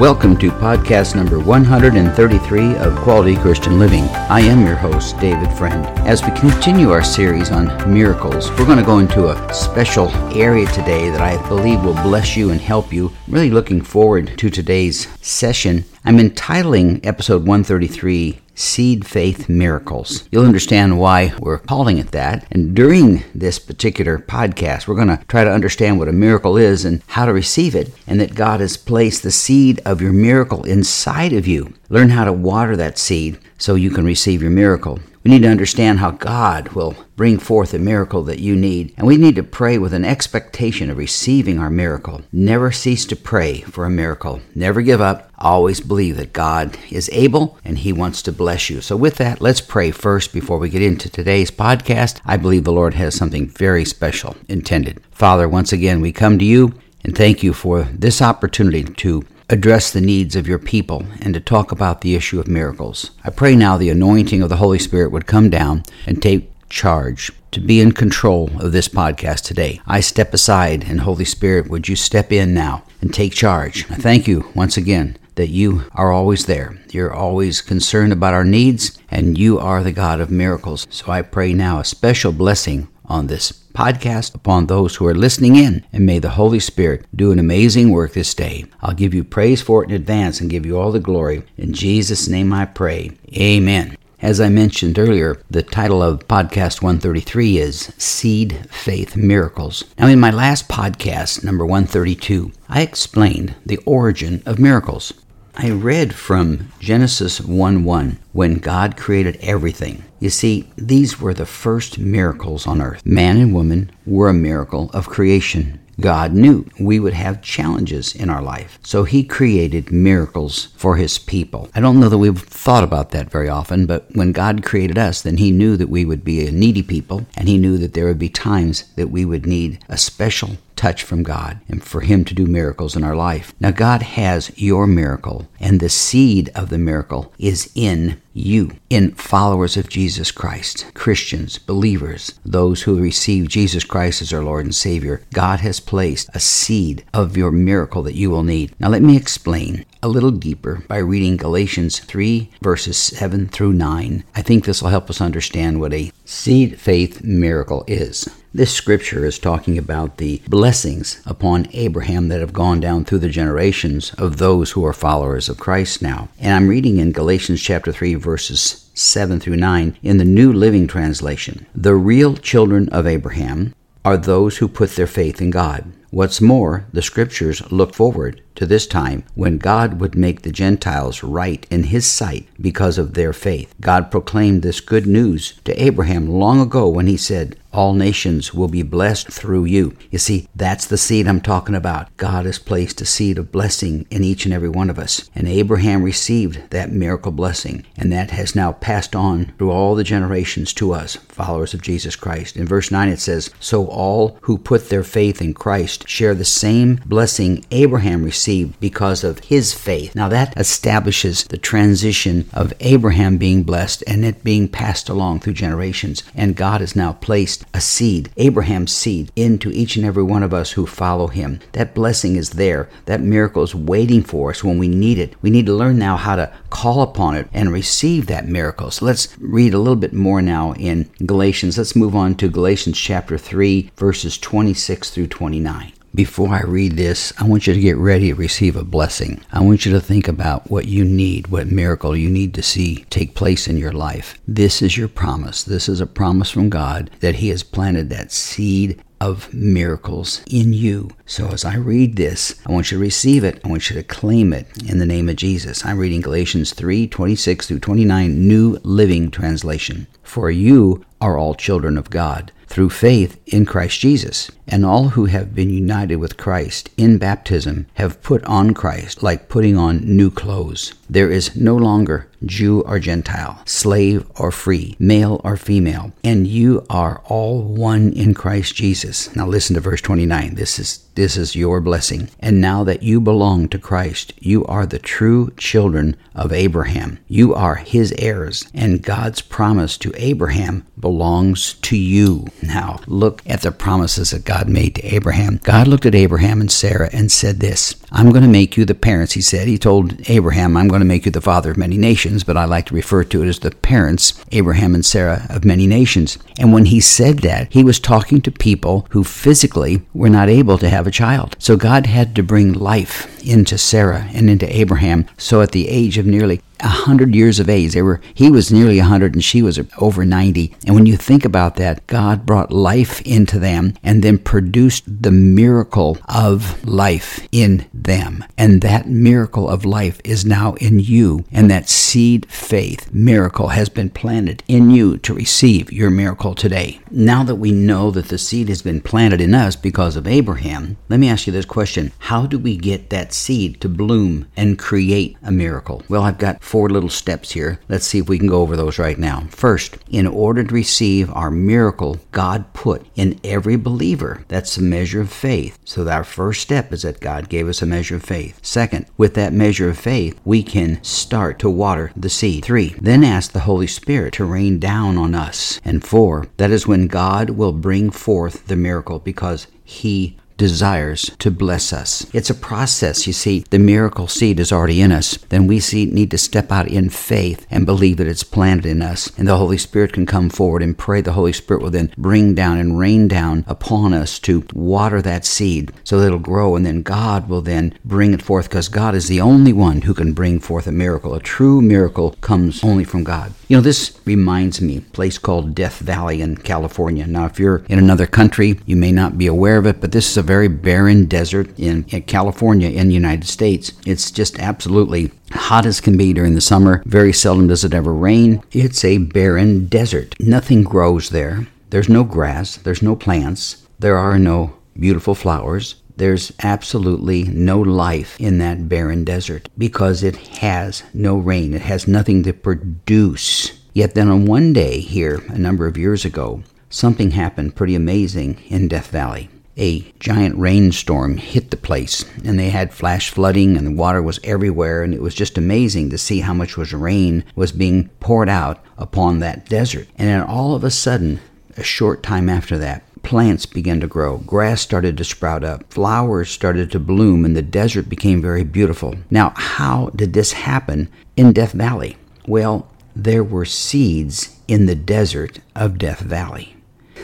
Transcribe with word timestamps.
Welcome 0.00 0.38
to 0.38 0.50
podcast 0.50 1.14
number 1.14 1.38
133 1.38 2.76
of 2.76 2.96
Quality 3.00 3.36
Christian 3.36 3.78
Living. 3.78 4.04
I 4.30 4.40
am 4.40 4.64
your 4.64 4.74
host, 4.74 5.20
David 5.20 5.52
Friend. 5.58 5.84
As 6.08 6.24
we 6.24 6.30
continue 6.30 6.90
our 6.90 7.02
series 7.02 7.50
on 7.50 7.66
miracles, 7.92 8.48
we're 8.52 8.64
going 8.64 8.78
to 8.78 8.82
go 8.82 9.00
into 9.00 9.28
a 9.28 9.52
special 9.52 10.08
area 10.34 10.66
today 10.68 11.10
that 11.10 11.20
I 11.20 11.36
believe 11.48 11.84
will 11.84 11.92
bless 12.02 12.34
you 12.34 12.48
and 12.48 12.58
help 12.58 12.94
you. 12.94 13.12
I'm 13.26 13.34
really 13.34 13.50
looking 13.50 13.82
forward 13.82 14.38
to 14.38 14.48
today's 14.48 15.06
session. 15.20 15.84
I'm 16.02 16.18
entitling 16.18 17.04
episode 17.04 17.42
133 17.46 18.40
Seed 18.60 19.06
Faith 19.06 19.48
Miracles. 19.48 20.28
You'll 20.30 20.44
understand 20.44 21.00
why 21.00 21.32
we're 21.38 21.58
calling 21.58 21.98
it 21.98 22.10
that. 22.12 22.46
And 22.50 22.74
during 22.74 23.24
this 23.34 23.58
particular 23.58 24.18
podcast, 24.18 24.86
we're 24.86 24.96
going 24.96 25.08
to 25.08 25.24
try 25.28 25.44
to 25.44 25.52
understand 25.52 25.98
what 25.98 26.08
a 26.08 26.12
miracle 26.12 26.56
is 26.56 26.84
and 26.84 27.02
how 27.08 27.24
to 27.24 27.32
receive 27.32 27.74
it, 27.74 27.90
and 28.06 28.20
that 28.20 28.34
God 28.34 28.60
has 28.60 28.76
placed 28.76 29.22
the 29.22 29.30
seed 29.30 29.80
of 29.84 30.02
your 30.02 30.12
miracle 30.12 30.64
inside 30.64 31.32
of 31.32 31.46
you. 31.46 31.72
Learn 31.88 32.10
how 32.10 32.24
to 32.24 32.32
water 32.32 32.76
that 32.76 32.98
seed 32.98 33.38
so 33.56 33.74
you 33.74 33.90
can 33.90 34.04
receive 34.04 34.42
your 34.42 34.50
miracle. 34.50 35.00
We 35.22 35.30
need 35.30 35.42
to 35.42 35.50
understand 35.50 35.98
how 35.98 36.12
God 36.12 36.70
will 36.70 36.96
bring 37.14 37.38
forth 37.38 37.74
a 37.74 37.78
miracle 37.78 38.22
that 38.22 38.38
you 38.38 38.56
need, 38.56 38.94
and 38.96 39.06
we 39.06 39.18
need 39.18 39.36
to 39.36 39.42
pray 39.42 39.76
with 39.76 39.92
an 39.92 40.04
expectation 40.04 40.88
of 40.88 40.96
receiving 40.96 41.58
our 41.58 41.68
miracle. 41.68 42.22
Never 42.32 42.72
cease 42.72 43.04
to 43.06 43.16
pray 43.16 43.60
for 43.60 43.84
a 43.84 43.90
miracle. 43.90 44.40
Never 44.54 44.80
give 44.80 45.02
up. 45.02 45.30
Always 45.36 45.80
believe 45.80 46.16
that 46.16 46.32
God 46.32 46.78
is 46.90 47.10
able 47.12 47.58
and 47.66 47.78
He 47.78 47.92
wants 47.92 48.22
to 48.22 48.32
bless 48.32 48.70
you. 48.70 48.80
So, 48.80 48.96
with 48.96 49.16
that, 49.16 49.42
let's 49.42 49.60
pray 49.60 49.90
first 49.90 50.32
before 50.32 50.58
we 50.58 50.70
get 50.70 50.80
into 50.80 51.10
today's 51.10 51.50
podcast. 51.50 52.20
I 52.24 52.38
believe 52.38 52.64
the 52.64 52.72
Lord 52.72 52.94
has 52.94 53.14
something 53.14 53.46
very 53.46 53.84
special 53.84 54.36
intended. 54.48 55.02
Father, 55.10 55.46
once 55.46 55.70
again, 55.70 56.00
we 56.00 56.12
come 56.12 56.38
to 56.38 56.44
you 56.46 56.72
and 57.04 57.14
thank 57.14 57.42
you 57.42 57.52
for 57.52 57.82
this 57.82 58.22
opportunity 58.22 58.84
to 58.84 59.26
address 59.50 59.90
the 59.90 60.00
needs 60.00 60.36
of 60.36 60.46
your 60.46 60.60
people 60.60 61.04
and 61.20 61.34
to 61.34 61.40
talk 61.40 61.72
about 61.72 62.00
the 62.00 62.14
issue 62.14 62.38
of 62.38 62.46
miracles. 62.46 63.10
I 63.24 63.30
pray 63.30 63.56
now 63.56 63.76
the 63.76 63.90
anointing 63.90 64.42
of 64.42 64.48
the 64.48 64.56
Holy 64.56 64.78
Spirit 64.78 65.10
would 65.10 65.26
come 65.26 65.50
down 65.50 65.82
and 66.06 66.22
take 66.22 66.52
charge 66.68 67.32
to 67.50 67.60
be 67.60 67.80
in 67.80 67.90
control 67.90 68.48
of 68.60 68.70
this 68.70 68.88
podcast 68.88 69.42
today. 69.42 69.80
I 69.88 69.98
step 69.98 70.32
aside, 70.32 70.84
and 70.84 71.00
Holy 71.00 71.24
Spirit, 71.24 71.68
would 71.68 71.88
you 71.88 71.96
step 71.96 72.30
in 72.30 72.54
now 72.54 72.84
and 73.00 73.12
take 73.12 73.32
charge? 73.32 73.90
I 73.90 73.96
thank 73.96 74.28
you 74.28 74.48
once 74.54 74.76
again 74.76 75.18
that 75.34 75.48
you 75.48 75.82
are 75.94 76.12
always 76.12 76.46
there. 76.46 76.78
You're 76.92 77.12
always 77.12 77.60
concerned 77.60 78.12
about 78.12 78.34
our 78.34 78.44
needs, 78.44 78.98
and 79.10 79.36
you 79.36 79.58
are 79.58 79.82
the 79.82 79.90
God 79.90 80.20
of 80.20 80.30
miracles. 80.30 80.86
So 80.90 81.10
I 81.10 81.22
pray 81.22 81.52
now 81.52 81.80
a 81.80 81.84
special 81.84 82.30
blessing 82.30 82.86
on 83.10 83.26
this 83.26 83.52
podcast 83.74 84.34
upon 84.34 84.66
those 84.66 84.96
who 84.96 85.06
are 85.06 85.14
listening 85.14 85.56
in. 85.56 85.84
And 85.92 86.06
may 86.06 86.18
the 86.18 86.30
Holy 86.30 86.60
Spirit 86.60 87.06
do 87.14 87.32
an 87.32 87.38
amazing 87.38 87.90
work 87.90 88.12
this 88.12 88.34
day. 88.34 88.64
I'll 88.80 88.94
give 88.94 89.12
you 89.12 89.24
praise 89.24 89.60
for 89.60 89.82
it 89.82 89.90
in 89.90 89.96
advance 89.96 90.40
and 90.40 90.48
give 90.48 90.64
you 90.64 90.78
all 90.78 90.92
the 90.92 91.00
glory. 91.00 91.42
In 91.56 91.72
Jesus' 91.72 92.28
name 92.28 92.52
I 92.52 92.64
pray. 92.64 93.12
Amen. 93.36 93.96
As 94.22 94.38
I 94.38 94.50
mentioned 94.50 94.98
earlier, 94.98 95.40
the 95.50 95.62
title 95.62 96.02
of 96.02 96.28
podcast 96.28 96.82
133 96.82 97.56
is 97.56 97.92
Seed 97.96 98.68
Faith 98.70 99.16
Miracles. 99.16 99.82
Now, 99.98 100.08
in 100.08 100.20
my 100.20 100.30
last 100.30 100.68
podcast, 100.68 101.42
number 101.42 101.64
132, 101.64 102.52
I 102.68 102.82
explained 102.82 103.54
the 103.64 103.78
origin 103.86 104.42
of 104.44 104.58
miracles. 104.58 105.14
I 105.56 105.70
read 105.70 106.14
from 106.14 106.72
Genesis 106.78 107.40
1 107.40 107.84
1 107.84 108.18
when 108.32 108.54
God 108.54 108.96
created 108.96 109.36
everything. 109.42 110.04
You 110.20 110.30
see, 110.30 110.70
these 110.76 111.20
were 111.20 111.34
the 111.34 111.44
first 111.46 111.98
miracles 111.98 112.66
on 112.66 112.80
earth. 112.80 113.04
Man 113.04 113.36
and 113.36 113.52
woman 113.52 113.90
were 114.06 114.28
a 114.28 114.34
miracle 114.34 114.90
of 114.92 115.08
creation. 115.08 115.80
God 116.00 116.32
knew 116.32 116.64
we 116.78 116.98
would 116.98 117.12
have 117.12 117.42
challenges 117.42 118.14
in 118.14 118.30
our 118.30 118.40
life. 118.40 118.78
So 118.82 119.04
he 119.04 119.22
created 119.22 119.92
miracles 119.92 120.68
for 120.76 120.96
his 120.96 121.18
people. 121.18 121.68
I 121.74 121.80
don't 121.80 122.00
know 122.00 122.08
that 122.08 122.18
we've 122.18 122.40
thought 122.40 122.84
about 122.84 123.10
that 123.10 123.30
very 123.30 123.48
often, 123.48 123.86
but 123.86 124.06
when 124.14 124.32
God 124.32 124.64
created 124.64 124.96
us, 124.96 125.20
then 125.20 125.36
he 125.36 125.50
knew 125.50 125.76
that 125.76 125.90
we 125.90 126.06
would 126.06 126.24
be 126.24 126.46
a 126.46 126.52
needy 126.52 126.82
people, 126.82 127.26
and 127.36 127.48
he 127.48 127.58
knew 127.58 127.76
that 127.78 127.92
there 127.92 128.06
would 128.06 128.18
be 128.18 128.30
times 128.30 128.84
that 128.94 129.10
we 129.10 129.26
would 129.26 129.46
need 129.46 129.84
a 129.88 129.98
special 129.98 130.56
touch 130.80 131.02
from 131.02 131.22
God 131.22 131.60
and 131.68 131.84
for 131.84 132.00
Him 132.00 132.24
to 132.24 132.34
do 132.34 132.46
miracles 132.46 132.96
in 132.96 133.04
our 133.04 133.14
life. 133.14 133.52
Now, 133.60 133.70
God 133.70 134.00
has 134.00 134.50
your 134.58 134.86
miracle, 134.86 135.46
and 135.60 135.78
the 135.78 135.90
seed 135.90 136.50
of 136.54 136.70
the 136.70 136.78
miracle 136.78 137.34
is 137.38 137.70
in 137.74 138.18
you, 138.32 138.70
in 138.88 139.12
followers 139.12 139.76
of 139.76 139.90
Jesus 139.90 140.30
Christ, 140.30 140.86
Christians, 140.94 141.58
believers, 141.58 142.40
those 142.46 142.82
who 142.82 142.98
receive 142.98 143.48
Jesus 143.48 143.84
Christ 143.84 144.22
as 144.22 144.32
our 144.32 144.42
Lord 144.42 144.64
and 144.64 144.74
Savior. 144.74 145.20
God 145.34 145.60
has 145.60 145.80
placed 145.80 146.30
a 146.32 146.40
seed 146.40 147.04
of 147.12 147.36
your 147.36 147.52
miracle 147.52 148.02
that 148.04 148.14
you 148.14 148.30
will 148.30 148.44
need. 148.44 148.74
Now, 148.80 148.88
let 148.88 149.02
me 149.02 149.18
explain 149.18 149.84
a 150.02 150.08
little 150.08 150.30
deeper 150.30 150.82
by 150.88 150.96
reading 150.96 151.36
Galatians 151.36 151.98
3, 151.98 152.50
verses 152.62 152.96
7 152.96 153.48
through 153.48 153.74
9. 153.74 154.24
I 154.34 154.40
think 154.40 154.64
this 154.64 154.80
will 154.80 154.88
help 154.88 155.10
us 155.10 155.20
understand 155.20 155.78
what 155.78 155.92
a 155.92 156.10
seed 156.24 156.80
faith 156.80 157.22
miracle 157.22 157.84
is. 157.86 158.30
This 158.52 158.74
scripture 158.74 159.24
is 159.24 159.38
talking 159.38 159.78
about 159.78 160.16
the 160.16 160.42
blessings 160.48 161.22
upon 161.24 161.68
Abraham 161.72 162.26
that 162.28 162.40
have 162.40 162.52
gone 162.52 162.80
down 162.80 163.04
through 163.04 163.20
the 163.20 163.28
generations 163.28 164.12
of 164.14 164.38
those 164.38 164.72
who 164.72 164.84
are 164.84 164.92
followers 164.92 165.48
of 165.48 165.56
Christ 165.56 166.02
now. 166.02 166.30
And 166.40 166.52
I'm 166.52 166.66
reading 166.66 166.96
in 166.96 167.12
Galatians 167.12 167.62
chapter 167.62 167.92
3 167.92 168.14
verses 168.14 168.90
7 168.92 169.38
through 169.38 169.54
9 169.54 169.96
in 170.02 170.16
the 170.16 170.24
New 170.24 170.52
Living 170.52 170.88
Translation. 170.88 171.64
The 171.76 171.94
real 171.94 172.34
children 172.34 172.88
of 172.88 173.06
Abraham 173.06 173.72
are 174.04 174.16
those 174.16 174.56
who 174.56 174.66
put 174.66 174.96
their 174.96 175.06
faith 175.06 175.40
in 175.40 175.52
God. 175.52 175.84
What's 176.10 176.40
more, 176.40 176.86
the 176.92 177.02
scriptures 177.02 177.62
look 177.70 177.94
forward 177.94 178.42
to 178.54 178.66
this 178.66 178.86
time 178.86 179.24
when 179.34 179.58
God 179.58 180.00
would 180.00 180.14
make 180.14 180.42
the 180.42 180.52
Gentiles 180.52 181.22
right 181.22 181.66
in 181.70 181.84
his 181.84 182.06
sight 182.06 182.46
because 182.60 182.98
of 182.98 183.14
their 183.14 183.32
faith. 183.32 183.74
God 183.80 184.10
proclaimed 184.10 184.62
this 184.62 184.80
good 184.80 185.06
news 185.06 185.54
to 185.64 185.82
Abraham 185.82 186.28
long 186.28 186.60
ago 186.60 186.88
when 186.88 187.06
he 187.06 187.16
said, 187.16 187.56
all 187.72 187.94
nations 187.94 188.52
will 188.52 188.68
be 188.68 188.82
blessed 188.82 189.28
through 189.28 189.64
you. 189.64 189.96
You 190.10 190.18
see, 190.18 190.48
that's 190.56 190.86
the 190.86 190.98
seed 190.98 191.28
I'm 191.28 191.40
talking 191.40 191.76
about. 191.76 192.14
God 192.16 192.44
has 192.44 192.58
placed 192.58 193.00
a 193.00 193.06
seed 193.06 193.38
of 193.38 193.52
blessing 193.52 194.06
in 194.10 194.24
each 194.24 194.44
and 194.44 194.52
every 194.52 194.68
one 194.68 194.90
of 194.90 194.98
us. 194.98 195.30
And 195.36 195.46
Abraham 195.46 196.02
received 196.02 196.70
that 196.70 196.90
miracle 196.90 197.30
blessing, 197.30 197.86
and 197.96 198.12
that 198.12 198.32
has 198.32 198.56
now 198.56 198.72
passed 198.72 199.14
on 199.14 199.52
through 199.56 199.70
all 199.70 199.94
the 199.94 200.02
generations 200.02 200.72
to 200.74 200.92
us, 200.92 201.14
followers 201.14 201.72
of 201.72 201.82
Jesus 201.82 202.16
Christ. 202.16 202.56
In 202.56 202.66
verse 202.66 202.90
9 202.90 203.08
it 203.08 203.20
says, 203.20 203.50
So 203.60 203.86
all 203.86 204.38
who 204.42 204.58
put 204.58 204.88
their 204.88 205.04
faith 205.04 205.40
in 205.40 205.54
Christ 205.54 206.08
share 206.08 206.34
the 206.34 206.44
same 206.44 206.96
blessing 207.06 207.64
Abraham 207.70 208.24
received 208.24 208.39
because 208.46 209.24
of 209.24 209.40
his 209.40 209.74
faith. 209.74 210.14
Now 210.14 210.28
that 210.28 210.56
establishes 210.56 211.44
the 211.44 211.58
transition 211.58 212.48
of 212.52 212.72
Abraham 212.80 213.36
being 213.36 213.62
blessed 213.62 214.04
and 214.06 214.24
it 214.24 214.42
being 214.44 214.68
passed 214.68 215.08
along 215.08 215.40
through 215.40 215.54
generations. 215.54 216.22
And 216.34 216.56
God 216.56 216.80
has 216.80 216.96
now 216.96 217.14
placed 217.14 217.64
a 217.74 217.80
seed, 217.80 218.30
Abraham's 218.36 218.92
seed, 218.92 219.30
into 219.36 219.70
each 219.70 219.96
and 219.96 220.04
every 220.04 220.22
one 220.22 220.42
of 220.42 220.54
us 220.54 220.72
who 220.72 220.86
follow 220.86 221.28
him. 221.28 221.60
That 221.72 221.94
blessing 221.94 222.36
is 222.36 222.50
there. 222.50 222.88
That 223.06 223.20
miracle 223.20 223.62
is 223.62 223.74
waiting 223.74 224.22
for 224.22 224.50
us 224.50 224.64
when 224.64 224.78
we 224.78 224.88
need 224.88 225.18
it. 225.18 225.34
We 225.42 225.50
need 225.50 225.66
to 225.66 225.74
learn 225.74 225.98
now 225.98 226.16
how 226.16 226.36
to 226.36 226.52
call 226.70 227.02
upon 227.02 227.36
it 227.36 227.48
and 227.52 227.72
receive 227.72 228.26
that 228.26 228.48
miracle. 228.48 228.90
So 228.90 229.04
let's 229.04 229.36
read 229.38 229.74
a 229.74 229.78
little 229.78 229.96
bit 229.96 230.12
more 230.12 230.42
now 230.42 230.72
in 230.74 231.10
Galatians. 231.26 231.78
Let's 231.78 231.96
move 231.96 232.14
on 232.16 232.34
to 232.36 232.48
Galatians 232.48 232.98
chapter 232.98 233.36
3, 233.38 233.90
verses 233.96 234.38
26 234.38 235.10
through 235.10 235.28
29. 235.28 235.92
Before 236.12 236.52
I 236.52 236.62
read 236.62 236.96
this, 236.96 237.32
I 237.38 237.44
want 237.44 237.68
you 237.68 237.74
to 237.74 237.80
get 237.80 237.96
ready 237.96 238.30
to 238.30 238.34
receive 238.34 238.74
a 238.74 238.82
blessing. 238.82 239.40
I 239.52 239.60
want 239.60 239.86
you 239.86 239.92
to 239.92 240.00
think 240.00 240.26
about 240.26 240.68
what 240.68 240.86
you 240.86 241.04
need, 241.04 241.46
what 241.46 241.68
miracle 241.68 242.16
you 242.16 242.28
need 242.28 242.52
to 242.54 242.64
see 242.64 243.04
take 243.10 243.36
place 243.36 243.68
in 243.68 243.76
your 243.76 243.92
life. 243.92 244.36
This 244.46 244.82
is 244.82 244.96
your 244.96 245.06
promise. 245.06 245.62
This 245.62 245.88
is 245.88 246.00
a 246.00 246.08
promise 246.08 246.50
from 246.50 246.68
God 246.68 247.10
that 247.20 247.36
He 247.36 247.50
has 247.50 247.62
planted 247.62 248.10
that 248.10 248.32
seed 248.32 249.00
of 249.20 249.54
miracles 249.54 250.42
in 250.50 250.72
you. 250.72 251.10
So 251.26 251.46
as 251.48 251.64
I 251.64 251.76
read 251.76 252.16
this, 252.16 252.60
I 252.66 252.72
want 252.72 252.90
you 252.90 252.98
to 252.98 253.02
receive 253.02 253.44
it. 253.44 253.60
I 253.64 253.68
want 253.68 253.88
you 253.88 253.94
to 253.94 254.02
claim 254.02 254.52
it 254.52 254.66
in 254.88 254.98
the 254.98 255.06
name 255.06 255.28
of 255.28 255.36
Jesus. 255.36 255.84
I'm 255.84 255.98
reading 255.98 256.22
Galatians 256.22 256.72
3 256.72 257.06
26 257.06 257.68
through 257.68 257.78
29, 257.78 258.48
New 258.48 258.80
Living 258.82 259.30
Translation. 259.30 260.08
For 260.24 260.50
you 260.50 261.04
are 261.20 261.38
all 261.38 261.54
children 261.54 261.96
of 261.96 262.10
God 262.10 262.50
through 262.70 262.88
faith 262.88 263.38
in 263.46 263.66
Christ 263.66 264.00
Jesus. 264.00 264.50
And 264.66 264.86
all 264.86 265.10
who 265.10 265.24
have 265.24 265.54
been 265.54 265.70
united 265.70 266.16
with 266.16 266.36
Christ 266.36 266.88
in 266.96 267.18
baptism 267.18 267.86
have 267.94 268.22
put 268.22 268.42
on 268.44 268.72
Christ 268.72 269.22
like 269.22 269.48
putting 269.48 269.76
on 269.76 269.98
new 270.04 270.30
clothes. 270.30 270.94
There 271.08 271.28
is 271.28 271.56
no 271.56 271.76
longer 271.76 272.28
Jew 272.44 272.82
or 272.82 272.98
Gentile, 272.98 273.60
slave 273.66 274.24
or 274.38 274.50
free, 274.50 274.96
male 274.98 275.40
or 275.44 275.56
female, 275.56 276.12
and 276.24 276.46
you 276.46 276.86
are 276.88 277.20
all 277.26 277.62
one 277.62 278.12
in 278.12 278.32
Christ 278.32 278.76
Jesus. 278.76 279.34
Now 279.34 279.46
listen 279.46 279.74
to 279.74 279.80
verse 279.80 280.00
29. 280.00 280.54
This 280.54 280.78
is 280.78 281.04
this 281.16 281.36
is 281.36 281.56
your 281.56 281.80
blessing. 281.80 282.30
And 282.38 282.60
now 282.60 282.84
that 282.84 283.02
you 283.02 283.20
belong 283.20 283.68
to 283.68 283.78
Christ, 283.78 284.32
you 284.38 284.64
are 284.64 284.86
the 284.86 284.98
true 284.98 285.50
children 285.58 286.16
of 286.34 286.52
Abraham. 286.52 287.18
You 287.28 287.52
are 287.54 287.74
his 287.74 288.14
heirs, 288.16 288.66
and 288.72 289.02
God's 289.02 289.42
promise 289.42 289.98
to 289.98 290.12
Abraham 290.16 290.86
belongs 290.98 291.74
to 291.74 291.96
you. 291.96 292.46
Now, 292.62 293.00
look 293.06 293.42
at 293.46 293.62
the 293.62 293.72
promises 293.72 294.30
that 294.30 294.44
God 294.44 294.68
made 294.68 294.96
to 294.96 295.14
Abraham. 295.14 295.60
God 295.62 295.88
looked 295.88 296.06
at 296.06 296.14
Abraham 296.14 296.60
and 296.60 296.70
Sarah 296.70 297.10
and 297.12 297.30
said 297.30 297.60
this 297.60 297.94
I'm 298.12 298.30
going 298.30 298.42
to 298.42 298.48
make 298.48 298.76
you 298.76 298.84
the 298.84 298.94
parents, 298.94 299.32
he 299.32 299.40
said. 299.40 299.68
He 299.68 299.78
told 299.78 300.28
Abraham, 300.28 300.76
I'm 300.76 300.88
going 300.88 301.00
to 301.00 301.06
make 301.06 301.24
you 301.24 301.30
the 301.30 301.40
father 301.40 301.70
of 301.70 301.76
many 301.76 301.96
nations, 301.96 302.44
but 302.44 302.56
I 302.56 302.64
like 302.64 302.86
to 302.86 302.94
refer 302.94 303.24
to 303.24 303.42
it 303.42 303.48
as 303.48 303.58
the 303.60 303.70
parents, 303.70 304.44
Abraham 304.52 304.94
and 304.94 305.04
Sarah, 305.04 305.46
of 305.48 305.64
many 305.64 305.86
nations. 305.86 306.38
And 306.58 306.72
when 306.72 306.86
he 306.86 307.00
said 307.00 307.40
that, 307.40 307.72
he 307.72 307.84
was 307.84 308.00
talking 308.00 308.40
to 308.42 308.50
people 308.50 309.06
who 309.10 309.24
physically 309.24 310.02
were 310.12 310.28
not 310.28 310.48
able 310.48 310.78
to 310.78 310.88
have 310.88 311.06
a 311.06 311.12
child. 311.12 311.56
So 311.58 311.76
God 311.76 312.06
had 312.06 312.34
to 312.36 312.42
bring 312.42 312.72
life 312.72 313.26
into 313.46 313.78
Sarah 313.78 314.28
and 314.34 314.50
into 314.50 314.76
Abraham. 314.76 315.26
So 315.38 315.62
at 315.62 315.72
the 315.72 315.88
age 315.88 316.18
of 316.18 316.26
nearly 316.26 316.60
a 316.82 316.88
hundred 316.88 317.34
years 317.34 317.58
of 317.60 317.68
age. 317.68 317.92
They 317.92 318.02
were 318.02 318.20
he 318.34 318.50
was 318.50 318.72
nearly 318.72 318.98
a 318.98 319.04
hundred 319.04 319.34
and 319.34 319.44
she 319.44 319.62
was 319.62 319.80
over 319.98 320.24
ninety. 320.24 320.74
And 320.86 320.94
when 320.94 321.06
you 321.06 321.16
think 321.16 321.44
about 321.44 321.76
that, 321.76 322.06
God 322.06 322.46
brought 322.46 322.72
life 322.72 323.20
into 323.22 323.58
them 323.58 323.94
and 324.02 324.22
then 324.22 324.38
produced 324.38 325.22
the 325.22 325.30
miracle 325.30 326.18
of 326.28 326.84
life 326.86 327.46
in 327.52 327.86
them. 327.92 328.44
And 328.56 328.82
that 328.82 329.08
miracle 329.08 329.68
of 329.68 329.84
life 329.84 330.20
is 330.24 330.44
now 330.44 330.74
in 330.74 331.00
you. 331.00 331.44
And 331.52 331.70
that 331.70 331.88
seed 331.88 332.50
faith 332.50 333.12
miracle 333.12 333.68
has 333.68 333.88
been 333.88 334.10
planted 334.10 334.62
in 334.68 334.90
you 334.90 335.16
to 335.18 335.34
receive 335.34 335.92
your 335.92 336.10
miracle 336.10 336.54
today. 336.54 337.00
Now 337.10 337.44
that 337.44 337.56
we 337.56 337.72
know 337.72 338.10
that 338.10 338.28
the 338.28 338.38
seed 338.38 338.68
has 338.68 338.82
been 338.82 339.00
planted 339.00 339.40
in 339.40 339.54
us 339.54 339.76
because 339.76 340.16
of 340.16 340.26
Abraham, 340.26 340.96
let 341.08 341.20
me 341.20 341.28
ask 341.28 341.46
you 341.46 341.52
this 341.52 341.64
question. 341.64 342.12
How 342.18 342.46
do 342.46 342.58
we 342.58 342.76
get 342.76 343.10
that 343.10 343.32
seed 343.32 343.80
to 343.80 343.88
bloom 343.88 344.46
and 344.56 344.78
create 344.78 345.36
a 345.42 345.50
miracle? 345.50 346.02
Well, 346.08 346.22
I've 346.22 346.38
got 346.38 346.62
four 346.70 346.88
little 346.88 347.08
steps 347.08 347.50
here. 347.50 347.80
Let's 347.88 348.06
see 348.06 348.20
if 348.20 348.28
we 348.28 348.38
can 348.38 348.46
go 348.46 348.62
over 348.62 348.76
those 348.76 348.96
right 348.96 349.18
now. 349.18 349.48
First, 349.50 349.98
in 350.08 350.24
order 350.24 350.62
to 350.62 350.72
receive 350.72 351.28
our 351.32 351.50
miracle, 351.50 352.20
God 352.30 352.72
put 352.74 353.04
in 353.16 353.40
every 353.42 353.74
believer, 353.74 354.44
that's 354.46 354.76
a 354.76 354.82
measure 354.82 355.20
of 355.20 355.32
faith. 355.32 355.76
So 355.84 356.08
our 356.08 356.22
first 356.22 356.62
step 356.62 356.92
is 356.92 357.02
that 357.02 357.18
God 357.18 357.48
gave 357.48 357.68
us 357.68 357.82
a 357.82 357.86
measure 357.86 358.14
of 358.14 358.22
faith. 358.22 358.60
Second, 358.62 359.06
with 359.16 359.34
that 359.34 359.52
measure 359.52 359.90
of 359.90 359.98
faith, 359.98 360.40
we 360.44 360.62
can 360.62 361.02
start 361.02 361.58
to 361.58 361.68
water 361.68 362.12
the 362.16 362.30
seed. 362.30 362.64
Three, 362.64 362.94
then 363.00 363.24
ask 363.24 363.50
the 363.50 363.66
Holy 363.70 363.88
Spirit 363.88 364.34
to 364.34 364.44
rain 364.44 364.78
down 364.78 365.18
on 365.18 365.34
us. 365.34 365.80
And 365.84 366.04
four, 366.04 366.46
that 366.58 366.70
is 366.70 366.86
when 366.86 367.08
God 367.08 367.50
will 367.50 367.72
bring 367.72 368.10
forth 368.10 368.68
the 368.68 368.76
miracle 368.76 369.18
because 369.18 369.66
he 369.82 370.36
desires 370.60 371.30
to 371.38 371.50
bless 371.50 371.90
us. 371.90 372.26
It's 372.34 372.50
a 372.50 372.54
process. 372.54 373.26
You 373.26 373.32
see, 373.32 373.64
the 373.70 373.78
miracle 373.78 374.28
seed 374.28 374.60
is 374.60 374.70
already 374.70 375.00
in 375.00 375.10
us. 375.10 375.38
Then 375.48 375.66
we 375.66 375.80
see, 375.80 376.04
need 376.04 376.30
to 376.32 376.38
step 376.38 376.70
out 376.70 376.86
in 376.86 377.08
faith 377.08 377.66
and 377.70 377.86
believe 377.86 378.18
that 378.18 378.26
it's 378.26 378.44
planted 378.44 378.84
in 378.84 379.00
us. 379.00 379.32
And 379.38 379.48
the 379.48 379.56
Holy 379.56 379.78
Spirit 379.78 380.12
can 380.12 380.26
come 380.26 380.50
forward 380.50 380.82
and 380.82 380.96
pray. 380.96 381.22
The 381.22 381.32
Holy 381.32 381.54
Spirit 381.54 381.82
will 381.82 381.90
then 381.90 382.12
bring 382.18 382.54
down 382.54 382.76
and 382.76 382.98
rain 382.98 383.26
down 383.26 383.64
upon 383.66 384.12
us 384.12 384.38
to 384.40 384.66
water 384.74 385.22
that 385.22 385.46
seed 385.46 385.92
so 386.04 386.20
that 386.20 386.26
it'll 386.26 386.38
grow. 386.38 386.76
And 386.76 386.84
then 386.84 387.00
God 387.00 387.48
will 387.48 387.62
then 387.62 387.98
bring 388.04 388.34
it 388.34 388.42
forth 388.42 388.68
because 388.68 388.88
God 388.88 389.14
is 389.14 389.28
the 389.28 389.40
only 389.40 389.72
one 389.72 390.02
who 390.02 390.12
can 390.12 390.34
bring 390.34 390.60
forth 390.60 390.86
a 390.86 390.92
miracle. 390.92 391.34
A 391.34 391.40
true 391.40 391.80
miracle 391.80 392.32
comes 392.42 392.84
only 392.84 393.04
from 393.04 393.24
God. 393.24 393.54
You 393.68 393.76
know, 393.76 393.82
this 393.82 394.18
reminds 394.26 394.80
me, 394.82 394.98
a 394.98 395.00
place 395.00 395.38
called 395.38 395.74
Death 395.74 396.00
Valley 396.00 396.42
in 396.42 396.56
California. 396.56 397.26
Now, 397.26 397.46
if 397.46 397.58
you're 397.58 397.84
in 397.88 397.98
another 397.98 398.26
country, 398.26 398.78
you 398.84 398.96
may 398.96 399.12
not 399.12 399.38
be 399.38 399.46
aware 399.46 399.78
of 399.78 399.86
it, 399.86 400.00
but 400.00 400.12
this 400.12 400.28
is 400.28 400.36
a 400.36 400.42
very 400.50 400.66
barren 400.66 401.26
desert 401.26 401.70
in, 401.78 402.04
in 402.08 402.20
California 402.22 402.90
in 402.90 403.06
the 403.06 403.14
United 403.14 403.46
States. 403.46 403.92
It's 404.04 404.32
just 404.32 404.58
absolutely 404.58 405.30
hot 405.52 405.86
as 405.86 406.00
can 406.00 406.16
be 406.16 406.32
during 406.32 406.56
the 406.56 406.60
summer. 406.60 407.04
Very 407.06 407.32
seldom 407.32 407.68
does 407.68 407.84
it 407.84 407.94
ever 407.94 408.12
rain. 408.12 408.60
It's 408.72 409.04
a 409.04 409.18
barren 409.18 409.86
desert. 409.86 410.34
Nothing 410.40 410.82
grows 410.82 411.30
there. 411.30 411.68
There's 411.90 412.08
no 412.08 412.24
grass, 412.24 412.78
there's 412.78 413.00
no 413.00 413.14
plants, 413.14 413.86
there 414.00 414.16
are 414.16 414.40
no 414.40 414.74
beautiful 414.98 415.36
flowers. 415.36 415.94
There's 416.16 416.50
absolutely 416.64 417.44
no 417.44 417.80
life 417.80 418.36
in 418.40 418.58
that 418.58 418.88
barren 418.88 419.22
desert 419.22 419.68
because 419.78 420.24
it 420.24 420.34
has 420.66 421.04
no 421.14 421.36
rain. 421.36 421.74
It 421.74 421.82
has 421.82 422.08
nothing 422.08 422.42
to 422.42 422.52
produce. 422.52 423.78
Yet 423.94 424.16
then 424.16 424.28
on 424.28 424.46
one 424.46 424.72
day 424.72 424.98
here, 424.98 425.44
a 425.48 425.58
number 425.58 425.86
of 425.86 425.96
years 425.96 426.24
ago, 426.24 426.64
something 426.88 427.30
happened 427.30 427.76
pretty 427.76 427.94
amazing 427.94 428.60
in 428.68 428.88
Death 428.88 429.12
Valley 429.12 429.48
a 429.76 430.00
giant 430.18 430.56
rainstorm 430.56 431.36
hit 431.36 431.70
the 431.70 431.76
place 431.76 432.24
and 432.44 432.58
they 432.58 432.70
had 432.70 432.92
flash 432.92 433.30
flooding 433.30 433.76
and 433.76 433.86
the 433.86 433.92
water 433.92 434.22
was 434.22 434.40
everywhere 434.44 435.02
and 435.02 435.14
it 435.14 435.22
was 435.22 435.34
just 435.34 435.56
amazing 435.56 436.10
to 436.10 436.18
see 436.18 436.40
how 436.40 436.52
much 436.52 436.76
was 436.76 436.92
rain 436.92 437.44
was 437.54 437.72
being 437.72 438.08
poured 438.20 438.48
out 438.48 438.84
upon 438.98 439.38
that 439.38 439.68
desert. 439.68 440.08
And 440.16 440.28
then 440.28 440.42
all 440.42 440.74
of 440.74 440.84
a 440.84 440.90
sudden 440.90 441.40
a 441.76 441.82
short 441.82 442.22
time 442.22 442.48
after 442.48 442.76
that 442.78 443.04
plants 443.22 443.66
began 443.66 444.00
to 444.00 444.06
grow. 444.06 444.38
Grass 444.38 444.80
started 444.80 445.16
to 445.18 445.24
sprout 445.24 445.62
up. 445.62 445.92
Flowers 445.92 446.50
started 446.50 446.90
to 446.90 446.98
bloom 446.98 447.44
and 447.44 447.54
the 447.54 447.62
desert 447.62 448.08
became 448.08 448.40
very 448.40 448.64
beautiful. 448.64 449.14
Now 449.30 449.52
how 449.56 450.10
did 450.16 450.32
this 450.32 450.52
happen 450.52 451.08
in 451.36 451.52
death 451.52 451.72
valley? 451.72 452.16
Well 452.46 452.88
there 453.14 453.44
were 453.44 453.64
seeds 453.64 454.56
in 454.68 454.86
the 454.86 454.94
desert 454.94 455.58
of 455.74 455.98
death 455.98 456.20
valley 456.20 456.76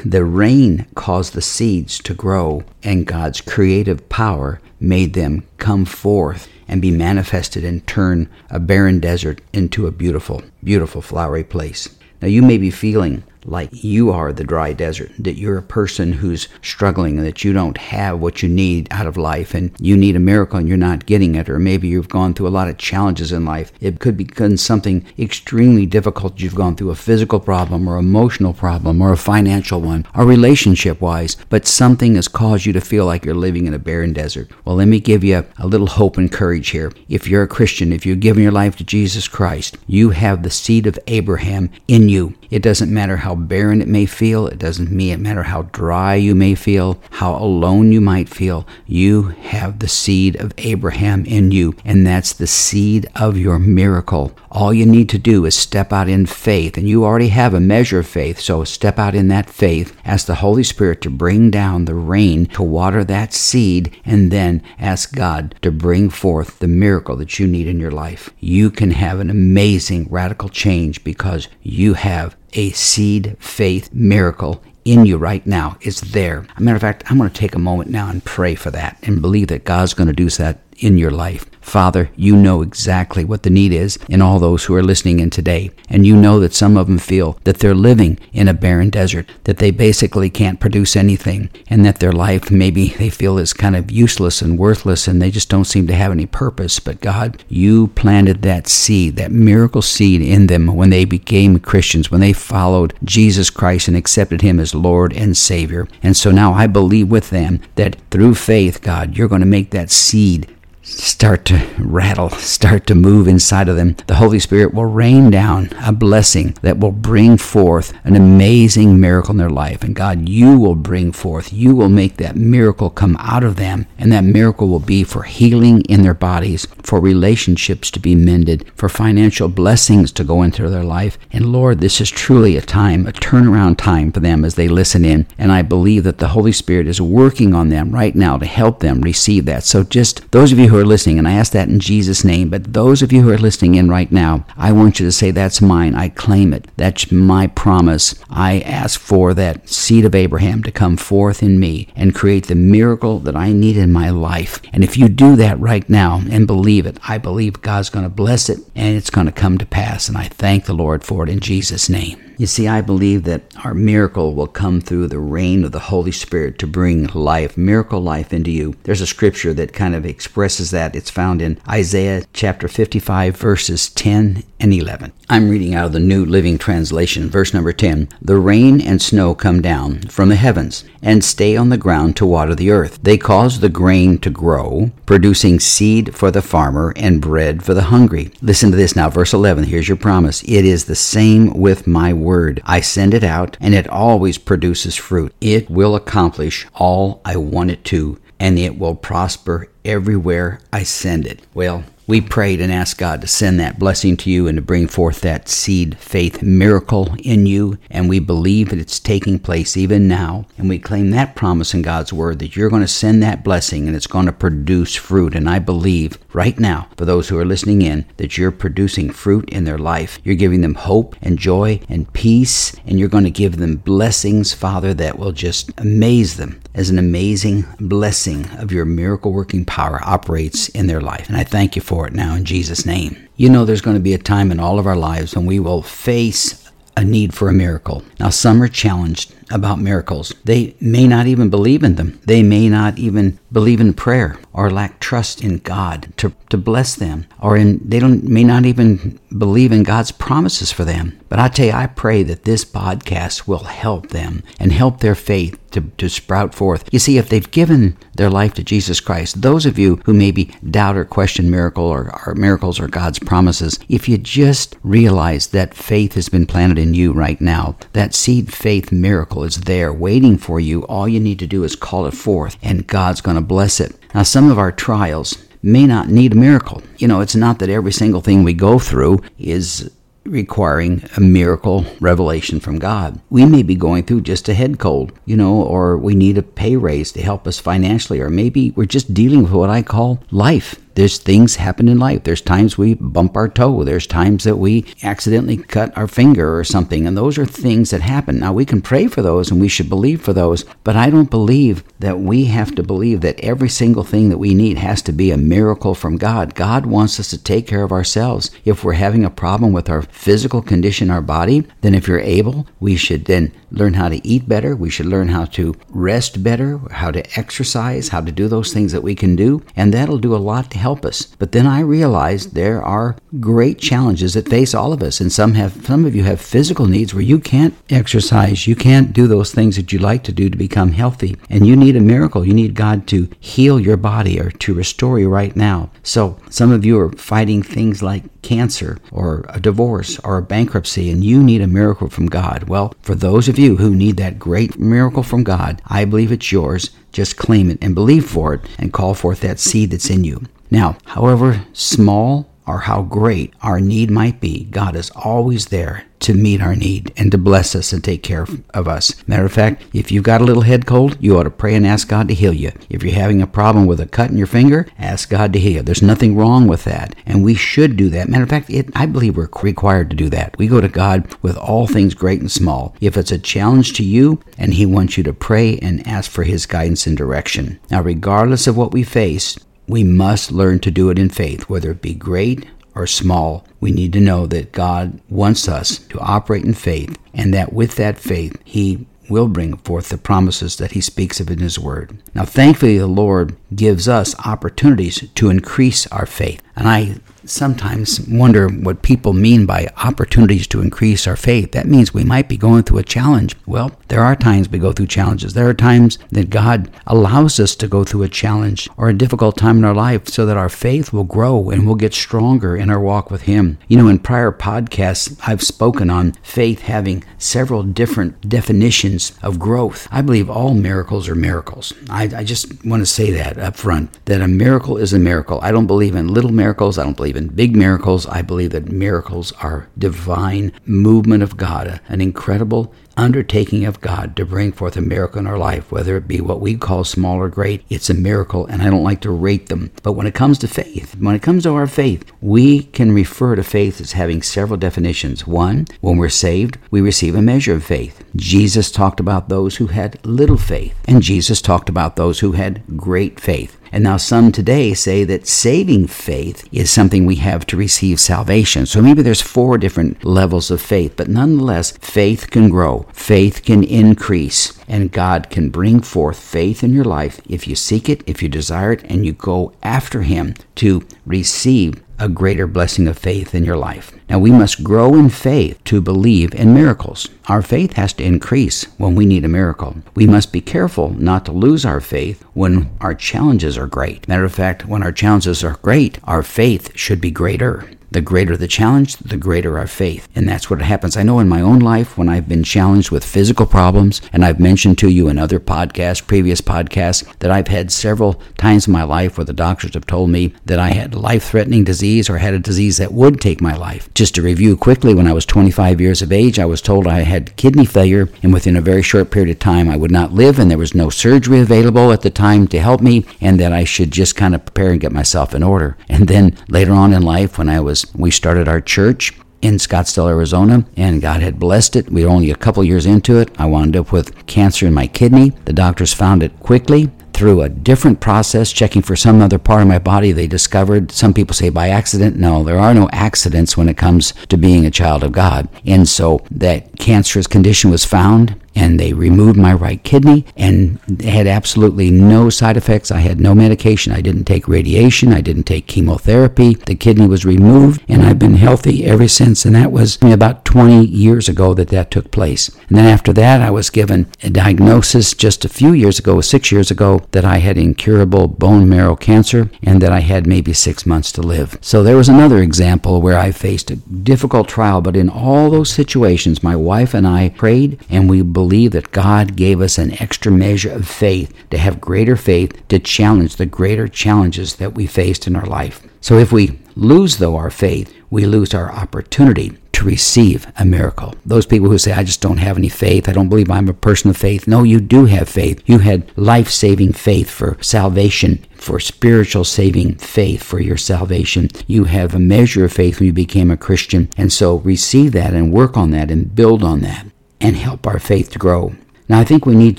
the 0.05 0.25
rain 0.25 0.87
caused 0.95 1.35
the 1.35 1.43
seeds 1.43 1.99
to 2.01 2.15
grow, 2.15 2.65
and 2.83 3.07
God's 3.07 3.41
creative 3.41 4.09
power 4.09 4.61
made 4.81 5.15
them 5.15 5.45
come 5.59 5.85
forth 5.85 6.49
and 6.69 6.83
be 6.83 6.91
manifested 6.91 7.65
and 7.65 7.87
turn 7.87 8.29
a 8.51 8.59
barren 8.59 9.01
desert 9.01 9.41
into 9.53 9.87
a 9.87 9.93
beautiful, 9.93 10.43
beautiful 10.63 11.01
flowery 11.01 11.45
place. 11.45 11.89
Now, 12.21 12.29
you 12.29 12.43
may 12.43 12.59
be 12.59 12.71
feeling 12.71 13.23
like 13.47 13.71
you 13.73 14.11
are 14.11 14.33
the 14.33 14.45
dry 14.45 14.73
desert, 14.73 15.11
that 15.19 15.37
you're 15.37 15.59
a 15.59 15.63
person 15.63 16.13
who's 16.13 16.49
struggling 16.63 17.17
that 17.17 17.45
you 17.45 17.53
don't 17.53 17.79
have 17.79 18.19
what 18.19 18.43
you 18.43 18.49
need 18.49 18.89
out 18.91 19.07
of 19.07 19.17
life 19.17 19.55
and 19.55 19.75
you 19.81 19.97
need 19.97 20.17
a 20.17 20.21
miracle 20.21 20.59
and 20.59 20.69
you're 20.69 20.77
not 20.77 21.07
getting 21.07 21.35
it, 21.35 21.49
or 21.49 21.59
maybe 21.59 21.89
you've 21.89 22.09
gone 22.09 22.35
through 22.35 22.49
a 22.49 22.49
lot 22.49 22.69
of 22.69 22.77
challenges 22.77 23.33
in 23.33 23.45
life. 23.45 23.73
It 23.81 24.01
could 24.01 24.17
be 24.17 24.27
something 24.57 25.05
extremely 25.19 25.87
difficult. 25.87 26.41
You've 26.41 26.55
gone 26.55 26.77
through 26.77 26.91
a 26.91 26.97
physical 26.97 27.41
problem 27.41 27.89
or 27.89 27.97
emotional 27.97 28.53
problem 28.53 29.01
or 29.01 29.13
a 29.13 29.17
financial 29.17 29.81
one 29.81 30.07
or 30.15 30.25
relationship 30.25 31.01
wise, 31.01 31.37
but 31.49 31.67
something 31.67 32.17
has 32.17 32.29
caused 32.29 32.67
you 32.67 32.73
to 32.73 32.81
feel 32.81 33.07
like 33.07 33.25
you're 33.25 33.35
living 33.35 33.67
in 33.67 33.75
a 33.75 33.79
barren 33.79 34.13
desert. 34.13 34.51
Well, 34.65 34.77
let 34.77 34.89
me 34.89 34.99
give 34.99 35.23
you 35.23 35.45
a 35.59 35.67
little 35.67 35.87
hope 35.87 36.19
and 36.19 36.31
courage 36.31 36.71
here. 36.71 36.93
If 37.09 37.29
you're 37.29 37.45
a 37.45 37.49
Christian, 37.49 37.93
if 37.93 38.05
you've 38.05 38.21
given 38.21 38.43
your 38.43 38.53
life 38.53 38.77
to 38.77 38.85
Jesus 38.85 39.29
Christ, 39.29 39.79
you 39.87 40.11
have 40.11 40.43
the 40.43 40.51
seed 40.51 40.87
of 40.87 40.99
Abraham 41.07 41.71
in 41.87 42.09
you. 42.09 42.35
It 42.51 42.63
doesn't 42.63 42.93
matter 42.93 43.19
how 43.19 43.36
barren 43.37 43.81
it 43.81 43.89
may 43.89 44.07
feel, 44.07 44.47
it 44.47 44.59
doesn't 44.59 44.91
matter 44.91 45.45
how 45.45 45.63
dry 45.63 46.15
you 46.15 46.35
may 46.35 46.55
feel, 46.55 47.01
how 47.11 47.37
alone 47.37 47.93
you 47.93 48.01
might 48.01 48.29
feel. 48.29 48.67
You 48.87 49.29
have 49.29 49.79
the 49.79 49.89
seed 49.89 50.37
of 50.37 50.53
Abraham 50.59 51.25
in 51.25 51.51
you, 51.51 51.75
and 51.85 52.07
that's 52.07 52.33
the 52.33 52.47
seed 52.47 53.07
of 53.15 53.37
your 53.37 53.59
miracle. 53.59 54.37
All 54.51 54.73
you 54.73 54.87
need 54.87 55.09
to 55.11 55.19
do 55.19 55.45
is 55.45 55.55
step 55.55 55.93
out 55.93 56.09
in 56.09 56.27
faith, 56.27 56.77
and 56.77 56.89
you 56.89 57.05
already 57.05 57.29
have 57.29 57.55
a 57.55 57.61
measure 57.61 57.99
of 57.99 58.07
faith, 58.07 58.41
so 58.41 58.65
step 58.65 58.99
out 58.99 59.15
in 59.15 59.29
that 59.29 59.51
faith. 59.51 59.97
Ask 60.05 60.27
the 60.27 60.37
Holy 60.37 60.65
Spirit 60.65 61.01
to 61.03 61.11
bring 61.11 61.51
down 61.51 61.85
the 61.85 61.95
rain 61.95 62.47
to 62.47 62.63
water 62.63 63.05
that 63.05 63.33
seed, 63.33 63.95
and 64.05 64.31
then 64.31 64.63
ask 64.79 65.15
God 65.15 65.55
to 65.63 65.71
bring 65.71 66.09
forth 66.09 66.59
the 66.59 66.69
miracle 66.69 67.17
that 67.17 67.39
you 67.39 67.47
need 67.47 67.69
in 67.69 67.79
your 67.79 67.91
life. 67.91 68.31
You 68.41 68.71
can 68.71 68.93
have 68.93 69.21
an 69.21 69.31
amazing 69.31 70.09
radical 70.11 70.49
change 70.49 71.05
because 71.05 71.49
you 71.63 71.95
have 71.95 72.37
a 72.53 72.71
seed 72.71 73.37
faith 73.41 73.93
miracle 73.93 74.63
in 74.85 75.05
you 75.05 75.19
right 75.19 75.45
now. 75.47 75.77
It's 75.81 76.01
there. 76.01 76.47
As 76.51 76.59
a 76.59 76.63
matter 76.63 76.77
of 76.77 76.83
fact, 76.83 77.05
I'm 77.11 77.19
going 77.19 77.29
to 77.31 77.35
take 77.35 77.55
a 77.55 77.59
moment 77.59 77.91
now 77.91 78.09
and 78.09 78.25
pray 78.25 78.55
for 78.55 78.71
that 78.71 78.99
and 79.03 79.21
believe 79.21 79.49
that 79.49 79.65
God's 79.65 79.95
going 79.95 80.07
to 80.07 80.13
do 80.13 80.31
that 80.31 80.61
in 80.79 80.97
your 80.97 81.11
life. 81.11 81.47
Father, 81.67 82.11
you 82.15 82.37
know 82.37 82.63
exactly 82.63 83.25
what 83.25 83.43
the 83.43 83.51
need 83.51 83.73
is 83.73 83.99
in 84.09 84.23
all 84.23 84.39
those 84.39 84.65
who 84.65 84.75
are 84.77 84.85
listening 84.85 85.19
in 85.19 85.31
today. 85.31 85.73
And 85.91 86.07
you 86.07 86.15
know 86.15 86.39
that 86.39 86.55
some 86.55 86.77
of 86.77 86.87
them 86.87 86.99
feel 86.99 87.41
that 87.43 87.59
they're 87.59 87.75
living 87.75 88.21
in 88.33 88.47
a 88.47 88.55
barren 88.55 88.89
desert, 88.89 89.29
that 89.45 89.59
they 89.59 89.73
basically 89.73 90.31
can't 90.31 90.61
produce 90.61 90.95
anything, 90.95 91.51
and 91.69 91.85
that 91.85 91.99
their 91.99 92.13
life 92.13 92.53
maybe 92.53 92.91
they 92.91 93.11
feel 93.11 93.37
is 93.37 93.53
kind 93.53 93.75
of 93.75 93.91
useless 93.91 94.41
and 94.41 94.61
worthless 94.61 95.09
and 95.09 95.21
they 95.21 95.31
just 95.31 95.49
don't 95.49 95.65
seem 95.65 95.89
to 95.89 95.95
have 95.95 96.13
any 96.13 96.25
purpose. 96.25 96.79
But 96.79 97.01
God, 97.01 97.43
you 97.49 97.89
planted 97.89 98.43
that 98.43 98.69
seed, 98.69 99.17
that 99.17 99.33
miracle 99.33 99.83
seed 99.83 100.23
in 100.23 100.47
them 100.47 100.69
when 100.69 100.91
they 100.91 101.05
became 101.05 101.59
Christians, 101.59 102.13
when 102.13 102.21
they 102.21 102.33
followed 102.33 102.95
Jesus 103.03 103.51
Christ 103.51 103.89
and 103.89 103.97
accepted 103.97 104.41
Him 104.41 104.61
as 104.61 104.73
Lord 104.73 105.13
and 105.13 105.37
Savior. 105.37 105.89
And 106.01 106.17
so 106.17 106.31
now 106.31 106.53
I 106.53 106.69
believe 106.69 107.11
with 107.11 107.31
them 107.31 107.61
that 107.75 107.97
through 108.13 108.37
faith, 108.37 108.83
God, 108.83 109.17
you're 109.17 109.29
going 109.29 109.41
to 109.41 109.47
make 109.47 109.73
that 109.73 109.91
seed 109.91 110.49
start 110.87 111.45
to 111.45 111.69
rattle, 111.79 112.31
start 112.31 112.87
to 112.87 112.95
move 112.95 113.27
inside 113.27 113.69
of 113.69 113.75
them, 113.75 113.97
the 114.07 114.15
Holy 114.15 114.39
Spirit 114.39 114.73
will 114.73 114.85
rain 114.85 115.31
down 115.31 115.69
a 115.85 115.93
blessing 115.93 116.57
that 116.63 116.79
will 116.79 116.93
bring 116.93 117.37
forth 117.37 117.93
an 118.05 118.15
amazing 118.15 119.01
miracle 119.01 119.33
in 119.33 119.37
their 119.37 119.51
life. 119.51 119.83
And 119.83 119.97
God, 119.97 120.29
you 120.29 120.59
will 120.59 120.77
bring 120.77 121.11
forth, 121.11 121.53
you 121.53 121.75
will 121.75 121.89
make 121.89 122.19
that 122.19 122.37
miracle 122.37 122.89
come 122.89 123.17
out 123.19 123.43
of 123.43 123.57
them. 123.57 123.87
And 123.99 124.13
that 124.13 124.23
miracle 124.23 124.69
will 124.69 124.79
be 124.79 125.03
for 125.03 125.25
healing 125.25 125.83
in 125.83 126.03
their 126.03 126.15
bodies, 126.15 126.67
for 126.83 127.01
relationships 127.01 127.91
to 127.91 128.01
be 128.01 128.15
mended, 128.15 128.71
for 128.77 128.89
financial 128.89 129.49
blessings 129.49 130.13
to 130.13 130.25
go 130.25 130.43
into 130.43 130.69
their 130.71 130.85
life. 130.85 131.19
And 131.33 131.53
Lord, 131.53 131.81
this 131.81 132.01
is 132.01 132.11
truly 132.11 132.57
a 132.57 132.63
time, 132.63 133.07
a 133.07 133.13
turnaround 133.13 133.77
time 133.77 134.13
for 134.13 134.21
them 134.21 134.45
as 134.45 134.55
they 134.55 134.69
listen 134.69 135.05
in. 135.05 135.27
And 135.37 135.51
I 135.51 135.63
believe 135.63 136.05
that 136.05 136.19
the 136.19 136.29
Holy 136.29 136.53
Spirit 136.53 136.87
is 136.87 137.01
working 137.01 137.55
on 137.55 137.71
them 137.71 137.91
right 137.91 138.15
now 138.15 138.39
to 138.39 138.47
help 138.47 138.79
them 138.79 139.01
receive 139.01 139.47
that. 139.47 139.65
So 139.65 139.83
just 139.83 140.31
those 140.31 140.53
of 140.53 140.59
you 140.59 140.69
who 140.69 140.76
are 140.77 140.85
listening, 140.85 141.19
and 141.19 141.29
I 141.29 141.33
ask 141.33 141.53
that 141.53 141.69
in 141.69 141.81
Jesus' 141.81 142.25
name, 142.25 142.49
but 142.49 142.73
those 142.73 143.03
of 143.03 143.13
you 143.13 143.23
who 143.23 143.31
are 143.31 143.39
listening 143.39 143.75
in 143.75 143.89
right 143.89 144.11
now, 144.11 144.45
I 144.57 144.73
want 144.73 144.99
you 144.99 145.07
to 145.07 145.13
say, 145.13 145.31
That's 145.31 145.61
mine. 145.61 145.95
I 145.95 146.09
claim 146.09 146.53
it. 146.53 146.69
That's 146.77 147.11
my 147.11 147.47
promise. 147.47 148.15
I 148.31 148.61
ask 148.61 148.99
for 149.01 149.35
that 149.35 149.69
seed 149.69 150.05
of 150.05 150.15
Abraham 150.15 150.63
to 150.63 150.71
come 150.71 150.97
forth 150.97 151.43
in 151.43 151.59
me 151.61 151.89
and 151.95 152.15
create 152.15 152.47
the 152.47 152.55
miracle 152.55 153.19
that 153.21 153.37
I 153.37 153.53
need 153.53 153.77
in 153.77 153.93
my 153.93 154.11
life. 154.11 154.61
And 154.73 154.85
if 154.85 154.97
you 154.97 155.09
do 155.09 155.37
that 155.37 155.59
right 155.61 155.89
now 155.89 156.23
and 156.31 156.47
believe 156.47 156.87
it, 156.87 156.99
I 157.09 157.19
believe 157.19 157.63
God's 157.63 157.91
going 157.91 158.05
to 158.05 158.11
bless 158.11 158.49
it 158.49 158.59
and 158.75 158.97
it's 158.97 159.11
going 159.11 159.27
to 159.27 159.33
come 159.33 159.59
to 159.59 159.67
pass. 159.67 160.09
And 160.09 160.17
I 160.17 160.25
thank 160.25 160.65
the 160.65 160.75
Lord 160.75 161.05
for 161.05 161.23
it 161.25 161.31
in 161.31 161.41
Jesus' 161.41 161.89
name. 161.89 162.26
You 162.39 162.47
see, 162.47 162.69
I 162.69 162.83
believe 162.83 163.25
that 163.25 163.45
our 163.65 163.73
miracle 163.73 164.35
will 164.35 164.47
come 164.47 164.83
through 164.83 165.09
the 165.09 165.19
rain 165.19 165.65
of 165.65 165.73
the 165.73 165.79
Holy 165.79 166.13
Spirit 166.13 166.59
to 166.59 166.67
bring 166.67 167.07
life, 167.07 167.57
miracle 167.57 168.01
life 168.01 168.31
into 168.31 168.51
you. 168.51 168.75
There's 168.83 169.01
a 169.01 169.07
scripture 169.07 169.55
that 169.55 169.73
kind 169.73 169.95
of 169.95 170.05
expresses 170.05 170.71
that. 170.71 170.95
It's 170.95 171.11
found 171.11 171.41
in 171.41 171.59
Isaiah 171.67 172.25
chapter 172.35 172.69
55, 172.69 173.37
verses 173.37 173.89
10 173.89 174.43
and 174.61 174.75
11. 174.75 175.13
I'm 175.31 175.49
reading 175.49 175.75
out 175.75 175.87
of 175.87 175.93
the 175.93 176.01
New 176.01 176.27
Living 176.27 176.59
Translation, 176.59 177.31
verse 177.31 177.55
number 177.55 177.73
10. 177.73 178.09
The 178.21 178.37
rain 178.39 178.83
and 178.83 179.01
snow 179.01 179.35
come 179.35 179.63
down 179.63 180.03
from 180.03 180.29
the 180.29 180.37
heavens 180.37 180.85
and 181.01 181.25
stay 181.25 181.57
on 181.57 181.71
the 181.71 181.79
ground 181.79 182.17
to 182.17 182.27
water 182.27 182.55
the 182.55 182.71
earth. 182.71 182.99
They 183.03 183.17
cause 183.17 183.61
the 183.61 183.71
grain 183.71 184.19
to 184.19 184.31
grow, 184.31 184.91
producing 185.07 185.61
seed 185.61 186.15
for 186.15 186.31
the 186.31 186.43
farmer 186.43 186.93
and 186.97 187.23
bread 187.23 187.63
for 187.63 187.73
the 187.73 187.85
hungry. 187.85 188.33
Listen 188.43 188.71
to 188.71 188.77
this 188.77 188.97
now, 188.97 189.09
verse 189.09 189.33
11. 189.33 189.65
Here's 189.65 189.89
your 189.89 189.97
promise. 189.97 190.43
It 190.43 190.65
is 190.65 190.85
the 190.85 190.95
same 190.95 191.55
with 191.55 191.87
my 191.87 192.13
word. 192.13 192.61
I 192.65 192.81
send 192.81 193.15
it 193.15 193.25
out, 193.25 193.57
and 193.61 193.75
it 193.75 193.89
always 193.89 194.37
produces 194.37 194.97
fruit. 194.97 195.33
It 195.41 195.71
will 195.71 195.95
accomplish 195.95 196.67
all 196.75 197.21
I 197.25 197.37
want 197.37 197.71
it 197.71 197.85
to, 197.85 198.21
and 198.39 198.59
it 198.59 198.79
will 198.79 198.95
prosper 198.95 199.69
everywhere 199.85 200.61
I 200.73 200.83
send 200.83 201.27
it. 201.27 201.41
Well, 201.55 201.85
we 202.07 202.21
prayed 202.21 202.61
and 202.61 202.73
asked 202.73 202.99
God 202.99 203.21
to 203.21 203.27
send 203.27 203.59
that 203.59 203.79
blessing 203.79 204.17
to 204.19 204.31
you 204.31 204.47
and 204.47 204.57
to 204.57 204.63
bring 204.63 204.87
forth 204.87 205.21
that 205.23 205.49
seed 205.49 205.99
faith 205.99 206.41
miracle 206.41 207.15
in 207.19 207.47
you. 207.47 207.79
And 207.91 208.09
we 208.09 208.21
believe 208.21 208.69
that 208.69 208.79
it's 208.79 209.01
taking 209.01 209.39
place 209.39 209.77
even 209.77 210.07
now. 210.07 210.47
And 210.57 210.69
we 210.69 210.79
claim 210.79 211.11
that 211.11 211.35
promise 211.35 211.75
in 211.75 211.83
God's 211.83 212.13
word 212.13 212.39
that 212.39 212.55
you're 212.55 212.71
going 212.71 212.83
to 212.83 212.89
send 212.89 213.23
that 213.23 213.43
blessing 213.43 213.87
and 213.87 213.97
it's 213.97 214.07
going 214.07 214.27
to 214.27 214.33
produce 214.33 214.95
fruit. 214.95 215.35
And 215.35 215.49
I 215.49 215.59
believe 215.59 216.19
right 216.33 216.59
now, 216.61 216.89
for 216.97 217.05
those 217.05 217.29
who 217.29 217.39
are 217.39 217.45
listening 217.45 217.83
in, 217.83 218.07
that 218.19 218.39
you're 218.39 218.53
producing 218.53 219.11
fruit 219.11 219.49
in 219.51 219.65
their 219.65 219.79
life. 219.79 220.21
You're 220.23 220.37
giving 220.37 220.61
them 220.61 220.75
hope 220.75 221.17
and 221.21 221.39
joy 221.39 221.81
and 221.89 222.13
peace. 222.13 222.73
And 222.87 223.01
you're 223.01 223.09
going 223.09 223.25
to 223.25 223.31
give 223.31 223.57
them 223.57 223.77
blessings, 223.77 224.55
Father, 224.55 224.95
that 224.95 225.19
will 225.19 225.33
just 225.33 225.73
amaze 225.79 226.37
them 226.37 226.61
as 226.73 226.91
an 226.91 226.99
amazing 226.99 227.65
blessing 227.81 228.49
of 228.59 228.71
your 228.71 228.85
miracle 228.85 229.33
working 229.33 229.65
power 229.65 229.99
operates 230.05 230.69
in 230.69 230.87
their 230.87 231.01
life. 231.01 231.29
And 231.29 231.37
I 231.37 231.43
thank 231.43 231.75
you 231.75 231.83
for 231.83 231.96
it 232.05 232.13
now 232.13 232.35
in 232.35 232.45
Jesus' 232.45 232.85
name. 232.85 233.29
You 233.37 233.49
know, 233.49 233.65
there's 233.65 233.81
going 233.81 233.97
to 233.97 234.03
be 234.03 234.13
a 234.13 234.19
time 234.19 234.51
in 234.51 234.59
all 234.59 234.79
of 234.79 234.87
our 234.87 234.97
lives 234.97 235.37
when 235.37 235.47
we 235.47 235.61
will 235.61 235.83
face 235.83 236.69
a 236.97 237.05
need 237.05 237.33
for 237.33 237.49
a 237.49 237.55
miracle. 237.55 238.03
Now, 238.19 238.31
some 238.31 238.61
are 238.61 238.69
challenged 238.69 239.33
about 239.51 239.79
miracles. 239.79 240.35
They 240.45 240.75
may 240.81 241.07
not 241.07 241.27
even 241.27 241.51
believe 241.51 241.83
in 241.83 241.95
them. 241.95 242.21
They 242.25 242.43
may 242.43 242.69
not 242.69 242.99
even 242.99 243.39
believe 243.53 243.81
in 243.81 243.95
prayer 243.95 244.39
or 244.53 244.71
lack 244.71 245.01
trust 245.01 245.43
in 245.43 245.59
God 245.59 246.13
to, 246.17 246.33
to 246.51 246.57
bless 246.57 246.95
them. 246.95 247.27
Or 247.41 247.57
in 247.57 247.81
they 247.89 247.99
don't 247.99 248.25
may 248.25 248.45
not 248.45 248.67
even 248.67 249.19
believe 249.37 249.73
in 249.73 249.83
God's 249.83 250.11
promises 250.11 250.73
for 250.73 250.85
them. 250.85 251.19
But 251.29 251.39
I 251.39 251.49
tell 251.49 251.67
you, 251.67 251.73
I 251.73 251.87
pray 251.87 252.23
that 252.25 252.45
this 252.45 252.65
podcast 252.65 253.47
will 253.47 253.65
help 253.65 254.09
them 254.09 254.43
and 254.59 254.73
help 254.73 255.01
their 255.01 255.15
faith 255.15 255.59
to, 255.73 255.83
to 255.99 256.09
sprout 256.09 256.55
forth. 256.55 256.89
You 256.93 256.99
see, 256.99 257.19
if 257.19 257.29
they've 257.29 257.51
given 257.51 257.97
their 258.15 258.31
life 258.31 258.55
to 258.55 258.65
Jesus 258.65 259.01
Christ, 259.01 259.43
those 259.43 259.67
of 259.67 259.79
you 259.79 260.01
who 260.07 260.15
maybe 260.15 260.51
doubt 260.69 260.97
or 260.97 261.05
question 261.05 261.51
miracle 261.51 261.85
or, 261.85 262.11
or 262.27 262.35
miracles 262.35 262.81
or 262.81 262.89
God's 262.89 263.19
promises, 263.19 263.79
if 263.89 264.09
you 264.09 264.17
just 264.17 264.77
realize 264.83 265.49
that 265.49 265.75
faith 265.75 266.15
has 266.15 266.29
been 266.29 266.47
planted 266.47 266.79
in 266.79 266.95
you 266.95 267.13
right 267.13 267.41
now, 267.41 267.77
that 267.93 268.15
seed 268.15 268.53
faith 268.53 268.91
miracle 268.91 269.36
is 269.45 269.63
there 269.63 269.93
waiting 269.93 270.39
for 270.39 270.61
you. 270.61 270.85
All 270.87 271.09
you 271.09 271.21
need 271.21 271.39
to 271.41 271.47
do 271.47 271.65
is 271.65 271.77
call 271.77 272.07
it 272.07 272.15
forth, 272.15 272.57
and 272.63 272.87
God's 272.87 273.21
going 273.21 273.37
to 273.37 273.41
bless 273.41 273.81
it. 273.81 273.97
Now, 274.15 274.23
some 274.23 274.51
of 274.51 274.59
our 274.59 274.73
trials 274.73 275.37
may 275.63 275.87
not 275.87 276.09
need 276.09 276.33
a 276.33 276.37
miracle. 276.37 276.83
You 276.99 277.09
know, 277.09 277.21
it's 277.21 277.37
not 277.37 277.59
that 277.59 277.69
every 277.69 277.93
single 277.93 278.21
thing 278.21 278.45
we 278.45 278.55
go 278.55 278.79
through 278.79 279.21
is 279.39 279.91
requiring 280.25 281.05
a 281.17 281.21
miracle 281.21 281.85
revelation 282.01 282.61
from 282.61 282.79
God. 282.79 283.21
We 283.31 283.45
may 283.47 283.63
be 283.63 283.75
going 283.75 284.05
through 284.05 284.23
just 284.23 284.49
a 284.49 284.55
head 284.55 284.79
cold, 284.79 285.13
you 285.25 285.37
know, 285.37 285.63
or 285.63 285.97
we 285.97 286.15
need 286.15 286.39
a 286.39 286.43
pay 286.43 286.77
raise 286.77 287.13
to 287.13 287.23
help 287.23 287.47
us 287.47 287.59
financially, 287.59 288.21
or 288.21 288.31
maybe 288.31 288.73
we're 288.73 288.87
just 288.87 289.15
dealing 289.15 289.43
with 289.43 289.53
what 289.53 289.71
I 289.71 289.83
call 289.83 290.23
life. 290.31 290.77
There's 290.97 291.19
things 291.19 291.57
happen 291.57 291.89
in 291.89 291.99
life. 291.99 292.25
There's 292.25 292.41
times 292.41 292.79
we 292.79 292.95
bump 292.95 293.37
our 293.37 293.49
toe. 293.49 293.85
There's 293.85 294.07
times 294.07 294.45
that 294.45 294.57
we 294.57 294.87
accidentally 295.03 295.59
cut 295.59 295.97
our 295.97 296.09
finger 296.09 296.59
or 296.59 296.65
something. 296.65 297.07
And 297.07 297.17
those 297.17 297.37
are 297.37 297.45
things 297.45 297.91
that 297.91 298.01
happen. 298.01 298.39
Now, 298.39 298.55
we 298.55 298.65
can 298.65 298.81
pray 298.81 299.07
for 299.07 299.21
those 299.21 299.51
and 299.51 299.61
we 299.61 299.69
should 299.69 299.91
believe 299.91 300.23
for 300.23 300.33
those, 300.33 300.65
but 300.85 300.97
I 300.97 301.11
don't 301.11 301.31
believe 301.31 301.85
that 301.99 302.21
we 302.21 302.47
have 302.47 302.75
to 302.77 302.83
believe 302.83 303.21
that 303.21 303.39
every 303.41 303.69
single 303.69 304.05
thing 304.05 304.31
that 304.31 304.39
we 304.39 304.55
need 304.55 304.79
has 304.79 305.03
to 305.03 305.13
be 305.13 305.31
a 305.31 305.37
miracle 305.37 305.95
from 305.95 306.17
God. 306.17 306.55
God 306.55 306.87
wants 306.87 307.21
us 307.21 307.29
to 307.31 307.39
take 307.43 307.67
care 307.67 307.83
of 307.83 307.93
ourselves. 307.93 308.51
If 308.65 308.83
we're 308.83 308.95
having 308.95 309.25
a 309.25 309.31
problem 309.31 309.73
with 309.73 309.91
our 309.91 310.03
physical 310.03 310.63
condition, 310.63 311.11
our 311.11 311.21
body, 311.21 311.67
then 311.83 311.95
if 311.95 312.09
you're 312.09 312.21
able, 312.21 312.67
we 312.81 312.97
should 312.97 313.27
then 313.27 313.53
learn 313.71 313.95
how 313.95 314.09
to 314.09 314.27
eat 314.27 314.49
better. 314.49 314.75
We 314.75 314.91
should 314.91 315.07
learn 315.07 315.29
how 315.29 315.45
to 315.47 315.75
rest 315.91 316.43
better, 316.43 316.79
how 316.91 317.11
to 317.11 317.39
exercise, 317.39 318.09
how 318.09 318.23
to 318.23 318.33
do 318.33 318.49
those 318.49 318.73
things 318.73 318.93
that 318.93 319.03
we 319.03 319.15
can 319.15 319.37
do. 319.37 319.63
And 319.77 319.93
that'll 319.93 320.19
do 320.19 320.35
a 320.35 320.39
lot 320.39 320.71
to 320.71 320.79
help 320.87 321.05
us. 321.05 321.27
But 321.41 321.51
then 321.51 321.67
I 321.67 321.81
realized 321.81 322.55
there 322.55 322.81
are 322.81 323.17
great 323.41 323.79
challenges 323.81 324.35
that 324.35 324.49
face 324.49 324.73
all 324.73 324.93
of 324.93 325.03
us. 325.03 325.21
And 325.21 325.33
some 325.33 325.55
have 325.55 325.73
some 325.85 326.05
of 326.05 326.15
you 326.15 326.23
have 326.23 326.41
physical 326.41 326.87
needs 326.87 327.13
where 327.13 327.31
you 327.33 327.41
can't 327.41 327.75
exercise, 327.91 328.69
you 328.69 328.77
can't 328.77 329.13
do 329.13 329.27
those 329.27 329.53
things 329.53 329.75
that 329.77 329.93
you 329.93 329.99
like 329.99 330.23
to 330.25 330.33
do 330.33 330.49
to 330.49 330.57
become 330.57 330.93
healthy. 330.93 331.37
And 331.51 331.67
you 331.67 331.75
need 331.75 331.97
a 331.97 332.11
miracle. 332.15 332.47
You 332.47 332.55
need 332.55 332.83
God 332.87 333.09
to 333.09 333.29
heal 333.41 333.81
your 333.81 333.97
body 333.97 334.39
or 334.39 334.51
to 334.65 334.75
restore 334.75 335.19
you 335.19 335.29
right 335.29 335.57
now. 335.57 335.91
So 336.05 336.39
some 336.51 336.71
of 336.71 336.85
you 336.85 337.01
are 337.01 337.11
fighting 337.33 337.65
things 337.65 338.01
like 338.01 338.23
cancer 338.43 338.99
or 339.11 339.45
a 339.49 339.59
divorce 339.59 340.21
or 340.21 340.39
a 340.39 340.49
bankruptcy 340.55 341.11
and 341.11 341.25
you 341.25 341.43
need 341.43 341.63
a 341.63 341.67
miracle 341.81 342.09
from 342.09 342.27
God. 342.27 342.69
Well, 342.69 342.95
for 343.03 343.17
those 343.17 343.49
of 343.49 343.59
you 343.59 343.77
who 343.77 343.93
need 343.93 344.19
that 344.19 344.39
great 344.39 344.79
miracle 344.79 345.25
from 345.25 345.43
God, 345.43 345.83
I 345.87 346.05
believe 346.05 346.31
it's 346.31 346.53
yours. 346.53 346.91
Just 347.11 347.37
claim 347.37 347.71
it 347.71 347.79
and 347.83 347.93
believe 347.93 348.25
for 348.25 348.55
it 348.55 348.61
and 348.79 348.93
call 348.93 349.15
forth 349.15 349.41
that 349.41 349.59
seed 349.59 349.91
that's 349.91 350.11
in 350.11 350.23
you. 350.23 350.43
Now, 350.71 350.97
however 351.05 351.65
small 351.73 352.51
or 352.67 352.81
how 352.81 353.03
great 353.03 353.55
our 353.63 353.81
need 353.81 354.11
might 354.11 354.41
be, 354.41 354.65
God 354.65 354.97
is 354.97 355.11
always 355.11 355.67
there 355.67 356.05
to 356.21 356.35
meet 356.35 356.61
our 356.61 356.75
need 356.75 357.13
and 357.17 357.31
to 357.31 357.39
bless 357.39 357.75
us 357.75 357.93
and 357.93 358.03
take 358.03 358.23
care 358.23 358.47
of 358.75 358.89
us. 358.89 359.15
Matter 359.29 359.45
of 359.45 359.53
fact, 359.53 359.85
if 359.93 360.11
you've 360.11 360.25
got 360.25 360.41
a 360.41 360.45
little 360.45 360.63
head 360.63 360.87
cold, 360.87 361.17
you 361.21 361.39
ought 361.39 361.45
to 361.45 361.51
pray 361.51 361.75
and 361.75 361.87
ask 361.87 362.09
God 362.09 362.27
to 362.29 362.35
heal 362.35 362.53
you. 362.53 362.73
If 362.91 363.03
you're 363.05 363.15
having 363.15 363.43
a 363.43 363.47
problem 363.47 363.87
with 363.87 364.01
a 364.01 364.07
cut 364.07 364.31
in 364.31 364.37
your 364.37 364.47
finger, 364.47 364.89
ask 364.99 365.31
God 365.31 365.53
to 365.53 365.61
heal 365.61 365.75
you. 365.75 365.83
There's 365.83 366.03
nothing 366.03 366.35
wrong 366.35 366.67
with 366.67 366.85
that. 366.85 367.15
And 367.27 367.45
we 367.45 367.55
should 367.55 367.97
do 367.97 368.09
that. 368.11 368.29
Matter 368.29 368.45
of 368.45 368.51
fact, 368.51 368.71
it, 368.71 368.89
I 368.97 369.07
believe 369.07 369.37
we're 369.37 369.49
required 369.63 370.11
to 370.11 370.17
do 370.17 370.29
that. 370.31 370.57
We 370.59 370.67
go 370.67 370.81
to 370.81 370.89
God 370.89 371.33
with 371.43 371.57
all 371.57 371.87
things 371.87 372.15
great 372.15 372.41
and 372.41 372.51
small. 372.51 372.97
If 373.01 373.17
it's 373.17 373.33
a 373.33 373.39
challenge 373.39 373.93
to 373.95 374.05
you 374.05 374.41
and 374.59 374.75
He 374.75 374.87
wants 374.87 375.17
you 375.17 375.23
to 375.25 375.33
pray 375.33 375.79
and 375.79 376.07
ask 376.07 376.31
for 376.31 376.43
His 376.43 376.67
guidance 376.67 377.07
and 377.07 377.17
direction. 377.17 377.79
Now, 377.91 378.03
regardless 378.03 378.67
of 378.67 378.77
what 378.77 378.93
we 378.93 379.05
face, 379.05 379.59
we 379.89 380.05
must 380.05 380.53
learn 380.53 380.81
to 380.81 380.91
do 380.91 381.11
it 381.11 381.19
in 381.19 381.29
faith, 381.29 381.69
whether 381.69 381.91
it 381.91 382.03
be 382.03 382.15
great 382.15 382.67
or 382.95 383.07
small. 383.07 383.65
We 383.81 383.93
need 383.93 384.13
to 384.15 384.21
know 384.21 384.47
that 384.47 384.73
God 384.73 385.21
wants 385.29 385.69
us 385.69 385.99
to 385.99 386.19
operate 386.19 386.65
in 386.65 386.75
faith, 386.75 387.19
and 387.35 387.53
that 387.55 387.73
with 387.73 387.97
that 387.97 388.19
faith, 388.19 388.59
He 388.65 389.07
will 389.29 389.49
bring 389.49 389.77
forth 389.79 390.09
the 390.09 390.19
promises 390.19 390.77
that 390.77 390.93
he 390.93 391.01
speaks 391.01 391.41
of 391.41 391.51
in 391.51 391.59
his 391.59 391.79
word. 391.79 392.17
Now, 392.35 392.45
thankfully, 392.45 392.99
the 392.99 393.07
Lord 393.07 393.57
gives 393.75 394.09
us 394.09 394.39
opportunities 394.45 395.29
to 395.29 395.51
increase 395.51 396.07
our 396.09 396.27
faith. 396.27 396.63
And 396.77 396.89
I 396.89 397.17
sometimes 397.47 398.21
wonder 398.21 398.69
what 398.69 399.03
people 399.03 399.33
mean 399.33 399.67
by 399.67 399.89
opportunities 400.03 400.67
to 400.69 400.81
increase 400.81 401.27
our 401.27 401.37
faith. 401.37 401.73
That 401.73 401.87
means 401.87 402.13
we 402.13 402.25
might 402.25 402.49
be 402.49 402.57
going 402.57 402.83
through 402.83 402.99
a 402.99 403.05
challenge. 403.05 403.57
Well, 403.67 403.93
there 404.09 404.23
are 404.23 404.37
times 404.37 404.69
we 404.69 404.79
go 404.79 404.93
through 404.93 405.07
challenges. 405.07 405.55
There 405.55 405.69
are 405.69 405.75
times 405.75 406.19
that 406.31 406.51
God 406.51 406.91
allows 407.07 407.59
us 407.59 407.75
to 407.77 407.89
go 407.89 408.05
through 408.05 408.23
a 408.23 408.29
challenge 408.29 408.89
or 408.97 409.09
a 409.09 409.15
difficult 409.15 409.57
time 409.57 409.79
in 409.79 409.85
our 409.85 409.95
life 409.95 410.29
so 410.29 410.47
that 410.47 410.57
our 410.57 410.69
faith 410.69 411.13
will 411.13 411.25
grow 411.25 411.71
and 411.71 411.87
we'll 411.87 411.97
get 411.97 412.15
stronger 412.15 412.77
in 412.77 412.91
our 412.91 413.01
walk 413.01 413.31
with 413.31 413.43
Him. 413.43 413.79
You 413.89 413.97
know, 413.97 414.09
in 414.09 414.19
prior 414.19 414.53
podcasts, 414.53 415.39
I've 415.47 415.63
spoken 415.63 416.11
on 416.11 416.33
faith 416.43 416.83
having 416.83 417.25
several 417.39 417.83
different 417.83 418.49
definitions 418.49 419.33
of 419.43 419.59
growth. 419.59 420.09
I 420.11 420.23
believe 420.23 420.51
all 420.51 420.75
miracles 420.75 421.29
are 421.29 421.35
miracles. 421.35 421.93
I, 422.09 422.25
I 422.37 422.45
just 422.45 422.85
want 422.85 423.03
to 423.03 423.07
say 423.07 423.31
that 423.33 423.59
up 423.59 423.77
front 423.77 424.25
that 424.27 424.41
a 424.41 424.49
miracle 424.49 424.97
is 424.97 425.13
a 425.13 425.19
miracle. 425.19 425.61
I 425.63 425.73
don't 425.73 425.87
believe 425.87 426.15
in 426.15 426.29
little 426.29 426.53
miracles. 426.53 426.99
I 426.99 427.05
don't 427.05 427.17
believe 427.17 427.36
in 427.37 427.49
big 427.49 427.77
miracles. 427.77 428.27
I 428.27 428.43
believe 428.43 428.71
that 428.71 428.91
miracles 428.91 429.53
are 429.53 429.89
divine 429.97 430.73
movement 430.85 431.43
of 431.43 431.57
God, 431.57 432.01
an 432.09 432.21
incredible 432.21 432.93
undertaking 433.17 433.85
of 433.85 434.01
God 434.01 434.37
to 434.37 434.45
bring 434.45 434.73
forth 434.73 434.97
a 434.97 435.01
miracle 435.01 435.39
in 435.39 435.47
our 435.47 435.59
life, 435.59 435.91
whether 435.91 436.17
it 436.17 436.29
be 436.29 436.41
what 436.41 436.61
we 436.61 436.77
call 436.77 437.05
small 437.05 437.37
or 437.37 437.49
great, 437.49 437.85
it's 437.89 438.11
a 438.11 438.15
miracle, 438.15 438.67
and 438.67 438.83
I 438.83 438.91
don't 438.91 439.03
like 439.03 439.21
to 439.23 439.31
rate 439.31 439.69
them. 439.69 439.91
But 440.03 440.13
when 440.13 440.27
it 440.27 440.35
comes 440.35 440.59
to 440.59 440.69
faith, 440.69 441.17
when 441.19 441.35
it 441.35 441.43
comes 441.43 441.65
to 441.65 441.75
our 441.75 441.87
faith, 441.87 442.31
we 442.41 442.83
can 442.85 443.13
refer 443.13 443.57
to 443.57 443.63
faith 443.63 444.01
as 444.01 444.13
having 444.13 444.43
several 444.43 444.77
definitions. 444.77 445.47
One, 445.47 445.87
when 446.01 446.17
we're 446.17 446.29
saved, 446.29 446.79
we 446.91 447.01
receive 447.01 447.35
a 447.35 447.43
measure 447.43 447.75
of 447.75 447.85
faith. 447.85 448.25
Jesus 448.37 448.91
talked 448.91 449.21
about 449.21 449.49
those 449.49 449.77
who 449.77 449.89
had 449.89 450.25
little 450.25 450.59
faith, 450.59 450.99
and 451.09 451.23
Jesus 451.23 451.63
talked 451.63 451.89
about 451.89 452.17
those 452.17 452.41
who 452.41 452.53
had 452.53 452.83
great 452.97 453.41
faith. 453.41 453.79
And 453.93 454.05
now 454.05 454.17
some 454.17 454.53
today 454.53 454.95
say 454.95 455.25
that 455.25 455.47
saving 455.47 456.09
faith 456.09 456.69
is 456.73 456.91
something 456.91 457.25
we 457.25 457.37
have 457.37 457.65
to 457.67 457.77
receive 457.77 458.21
salvation. 458.21 458.85
So 458.85 459.01
maybe 459.01 459.23
there's 459.23 459.41
four 459.41 459.79
different 459.79 460.25
levels 460.25 460.71
of 460.71 460.83
faith, 460.83 461.15
but 461.17 461.29
nonetheless, 461.29 461.97
faith 461.99 462.51
can 462.51 462.69
grow, 462.69 463.06
faith 463.13 463.63
can 463.65 463.83
increase, 463.83 464.79
and 464.89 465.13
God 465.13 465.51
can 465.51 465.71
bring 465.71 466.01
forth 466.01 466.39
faith 466.39 466.85
in 466.85 466.93
your 466.93 467.05
life 467.05 467.41
if 467.49 467.67
you 467.67 467.75
seek 467.75 468.09
it, 468.09 468.23
if 468.27 468.43
you 468.43 468.49
desire 468.49 468.93
it, 468.93 469.05
and 469.05 469.25
you 469.25 469.33
go 469.33 469.73
after 469.83 470.23
Him 470.23 470.55
to 470.77 471.07
receive 471.25 472.03
a 472.19 472.29
greater 472.29 472.67
blessing 472.67 473.07
of 473.07 473.19
faith 473.19 473.55
in 473.55 473.65
your 473.65 473.77
life. 473.77 474.13
Now, 474.29 474.39
we 474.39 474.51
must 474.51 474.83
grow 474.83 475.15
in 475.15 475.29
faith 475.29 475.83
to 475.85 476.01
believe 476.01 476.55
in 476.55 476.75
miracles. 476.75 477.29
Our 477.47 477.63
faith 477.63 477.93
has 477.95 478.13
to 478.15 478.25
increase 478.25 478.85
when 478.99 479.15
we 479.15 479.27
need 479.27 479.45
a 479.45 479.49
miracle. 479.49 479.97
We 480.15 480.27
must 480.27 480.53
be 480.53 480.61
careful 480.61 481.11
not 481.11 481.45
to 481.45 481.53
lose 481.53 481.85
our 481.85 482.01
faith 482.01 482.43
when 482.55 482.91
our 483.01 483.15
challenges 483.15 483.79
are 483.79 483.87
great. 483.87 484.27
Matter 484.27 484.45
of 484.45 484.55
fact, 484.55 484.87
when 484.87 485.03
our 485.03 485.13
challenges 485.13 485.63
are 485.63 485.79
great, 485.83 486.19
our 486.25 486.43
faith 486.43 486.97
should 486.97 487.21
be 487.21 487.31
greater. 487.31 487.89
The 488.17 488.23
greater 488.23 488.57
the 488.57 488.67
challenge, 488.67 489.19
the 489.19 489.37
greater 489.37 489.77
our 489.77 489.87
faith. 489.87 490.27
And 490.35 490.49
that's 490.49 490.71
what 490.71 490.81
happens. 490.81 491.19
I 491.19 491.23
know 491.23 491.39
in 491.39 491.51
my 491.51 491.61
own 491.61 491.81
life 491.81 492.17
when 492.17 492.31
I've 492.31 492.49
been 492.49 492.65
challenged 492.65 493.11
with 493.11 493.23
physical 493.23 493.67
problems, 493.67 494.23
and 494.33 494.43
I've 494.43 494.59
mentioned 494.59 494.97
to 495.01 495.11
you 495.11 495.29
in 495.29 495.39
other 495.39 495.61
podcasts, 495.61 496.27
previous 496.27 496.63
podcasts, 496.63 497.27
that 497.41 497.51
I've 497.51 497.69
had 497.69 497.93
several 497.93 498.41
times 498.57 498.87
in 498.87 498.95
my 498.95 499.03
life 499.03 499.37
where 499.37 499.45
the 499.45 499.53
doctors 499.53 499.93
have 499.93 500.07
told 500.07 500.31
me 500.31 500.55
that 500.65 500.79
I 500.79 500.93
had 500.93 501.15
life 501.15 501.45
threatening 501.45 501.85
disease 501.85 502.31
or 502.31 502.39
had 502.39 502.55
a 502.55 502.59
disease 502.59 502.97
that 502.97 503.13
would 503.13 503.39
take 503.39 503.61
my 503.61 503.77
life. 503.77 504.09
Just 504.15 504.35
to 504.37 504.43
review 504.43 504.79
quickly, 504.79 505.13
when 505.13 505.27
I 505.27 505.35
was 505.35 505.45
25 505.45 506.01
years 506.01 506.23
of 506.23 506.33
age, 506.33 506.59
I 506.59 506.65
was 506.65 506.81
told 506.81 507.07
I 507.07 507.21
had 507.21 507.55
kidney 507.57 507.85
failure, 507.85 508.31
and 508.43 508.51
within 508.51 508.79
a 508.79 508.81
very 508.81 509.03
short 509.03 509.31
period 509.31 509.51
of 509.51 509.59
time, 509.59 509.91
I 509.91 509.97
would 509.99 510.11
not 510.11 510.33
live, 510.33 510.59
and 510.59 510.71
there 510.71 510.79
was 510.79 510.95
no 510.95 511.11
surgery 511.11 511.61
available 511.61 512.13
at 512.13 512.23
the 512.23 512.31
time 512.31 512.67
to 512.69 512.81
help 512.81 513.03
me, 513.03 513.27
and 513.43 513.61
that 513.61 513.75
I 513.75 513.85
should 513.85 514.11
just 514.11 514.37
kind 514.37 514.55
of 514.55 514.65
prepare 514.65 514.93
and 514.93 515.01
get 515.03 515.13
myself 515.13 515.55
in 515.55 515.63
order. 515.63 515.99
And 516.09 516.29
then 516.29 516.57
later 516.71 516.95
on 516.95 517.13
in 517.13 517.21
life, 517.21 517.59
when 517.59 517.69
I 517.69 517.81
was 517.81 518.06
we 518.15 518.31
started 518.31 518.69
our 518.69 518.81
church 518.81 519.33
in 519.63 519.77
Scottsdale, 519.77 520.29
Arizona, 520.29 520.87
and 520.97 521.23
God 521.23 521.41
had 521.41 521.59
blessed 521.59 521.97
it. 521.97 522.11
We 522.11 522.25
were 522.25 522.31
only 522.31 522.51
a 522.51 522.57
couple 522.57 522.85
years 522.85 523.07
into 523.07 523.39
it. 523.39 523.51
I 523.59 523.67
wound 523.67 523.97
up 523.97 524.13
with 524.13 524.47
cancer 524.47 524.87
in 524.87 524.95
my 524.95 525.07
kidney. 525.07 525.51
The 525.65 525.73
doctors 525.73 526.13
found 526.13 526.43
it 526.43 526.59
quickly 526.61 527.11
through 527.33 527.61
a 527.61 527.69
different 527.69 528.21
process, 528.21 528.73
checking 528.73 529.03
for 529.03 529.15
some 529.15 529.43
other 529.43 529.59
part 529.59 529.83
of 529.83 529.89
my 529.89 529.99
body. 529.99 530.33
They 530.33 530.47
discovered, 530.47 531.13
some 531.13 531.35
people 531.35 531.55
say 531.55 531.69
by 531.69 531.91
accident. 531.91 532.37
No, 532.37 532.65
there 532.65 532.79
are 532.79 532.95
no 532.95 533.11
accidents 533.13 533.77
when 533.77 533.89
it 533.89 533.99
comes 533.99 534.33
to 534.49 534.57
being 534.57 534.87
a 534.87 534.91
child 534.91 535.23
of 535.23 535.33
God. 535.33 535.69
And 535.85 536.09
so 536.09 536.41
that 536.51 536.99
cancerous 536.99 537.47
condition 537.47 537.91
was 537.91 538.07
found 538.07 538.59
and 538.77 539.01
they 539.01 539.15
removed 539.15 539.59
my 539.59 539.73
right 539.73 540.03
kidney 540.05 540.45
and 540.55 541.01
had 541.23 541.47
absolutely 541.47 542.11
no 542.11 542.51
side 542.51 542.77
effects. 542.77 543.11
I 543.11 543.21
had 543.21 543.41
no 543.41 543.55
medication. 543.55 544.13
I 544.13 544.21
didn't 544.21 544.45
take 544.45 544.69
radiation. 544.69 545.33
I 545.33 545.41
didn't 545.41 545.65
take 545.65 545.87
chemotherapy. 545.87 546.75
The 546.75 546.95
kidney 546.95 547.27
was 547.27 547.47
removed 547.47 548.05
and 548.07 548.23
I've 548.23 548.39
been 548.39 548.55
healthy 548.55 549.07
ever 549.07 549.27
since. 549.29 549.65
And 549.65 549.75
that 549.75 549.91
was 549.91 550.19
about 550.23 550.67
20 550.67 551.07
years 551.07 551.49
ago 551.49 551.73
that 551.73 551.89
that 551.89 552.11
took 552.11 552.31
place. 552.31 552.69
And 552.89 552.99
then 552.99 553.07
after 553.07 553.33
that, 553.33 553.63
I 553.63 553.71
was 553.71 553.89
given 553.89 554.27
a 554.43 554.51
diagnosis 554.51 555.33
just 555.33 555.65
a 555.65 555.71
few 555.71 555.95
years 555.95 556.19
ago, 556.19 556.43
six 556.43 556.71
years 556.71 556.91
ago, 556.91 557.27
that 557.31 557.47
I 557.47 557.59
had 557.59 557.79
incurable 557.79 558.47
bone 558.47 558.89
marrow 558.89 559.17
cancer 559.17 559.71
and 559.83 560.03
that 560.03 560.13
I 560.13 560.21
had 560.21 560.47
maybe 560.47 560.75
six 560.75 561.07
months 561.07 561.33
to 561.33 561.41
live. 561.41 561.79
So 561.81 562.03
there 562.03 562.17
was 562.17 562.29
another 562.29 562.59
example 562.59 563.23
where 563.23 563.39
I 563.39 563.53
faced 563.53 563.91
a 563.91 563.97
difficult 563.97 564.69
trial, 564.69 565.01
but 565.01 565.17
in 565.17 565.31
all 565.31 565.71
those 565.71 565.89
situations, 565.89 566.63
my 566.63 566.77
wife 566.77 567.15
and 567.15 567.27
I 567.27 567.49
prayed 567.49 568.05
and 568.11 568.29
we 568.29 568.43
believed 568.43 568.66
believe 568.67 568.91
that 568.91 569.13
God 569.13 569.55
gave 569.55 569.81
us 569.81 569.97
an 569.97 570.21
extra 570.21 570.51
measure 570.51 570.91
of 570.91 571.07
faith 571.07 571.55
to 571.71 571.79
have 571.79 572.01
greater 572.01 572.35
faith 572.35 572.73
to 572.89 572.99
challenge 572.99 573.55
the 573.55 573.65
greater 573.65 574.09
challenges 574.09 574.75
that 574.77 574.93
we 574.95 575.07
faced 575.07 575.47
in 575.47 575.55
our 575.55 575.67
life. 575.67 576.05
So 576.21 576.37
if 576.39 576.51
we 576.51 576.81
lose, 576.97 577.37
though, 577.37 577.55
our 577.55 577.71
faith, 577.71 578.13
we 578.29 578.45
lose 578.45 578.75
our 578.75 578.91
opportunity 578.91 579.79
to 579.93 580.05
receive 580.05 580.67
a 580.81 580.85
miracle. 580.85 581.37
Those 581.47 581.65
people 581.65 581.89
who 581.89 581.97
say, 581.97 582.13
I 582.13 582.25
just 582.25 582.41
don't 582.41 582.57
have 582.57 582.77
any 582.77 582.89
faith, 582.89 583.29
I 583.29 583.33
don't 583.33 583.49
believe 583.49 583.71
I'm 583.71 583.89
a 583.89 583.95
person 583.95 584.31
of 584.31 584.37
faith. 584.37 584.67
No, 584.67 584.83
you 584.83 584.99
do 584.99 585.27
have 585.27 585.49
faith. 585.49 585.81
You 585.87 586.01
had 586.01 586.37
life 586.37 586.69
saving 586.69 587.13
faith 587.13 587.49
for 587.49 587.79
salvation, 587.81 588.67
for 588.75 588.99
spiritual 588.99 589.63
saving 589.63 590.17
faith 590.17 590.65
for 590.65 590.81
your 590.81 590.97
salvation. 590.97 591.69
You 591.87 592.05
have 592.07 592.35
a 592.35 592.41
measure 592.41 592.85
of 592.85 592.93
faith 592.93 593.21
when 593.21 593.29
you 593.29 593.33
became 593.33 593.71
a 593.71 593.77
Christian. 593.77 594.29
And 594.37 594.53
so 594.53 594.79
receive 594.79 595.31
that 595.33 595.55
and 595.55 595.73
work 595.73 595.97
on 595.97 596.11
that 596.11 596.33
and 596.33 596.53
build 596.53 596.83
on 596.83 597.03
that 597.03 597.27
and 597.67 597.75
help 597.75 598.07
our 598.07 598.21
faith 598.21 598.49
to 598.53 598.61
grow. 598.61 598.95
Now, 599.29 599.41
I 599.41 599.45
think 599.45 599.67
we 599.67 599.75
need 599.75 599.99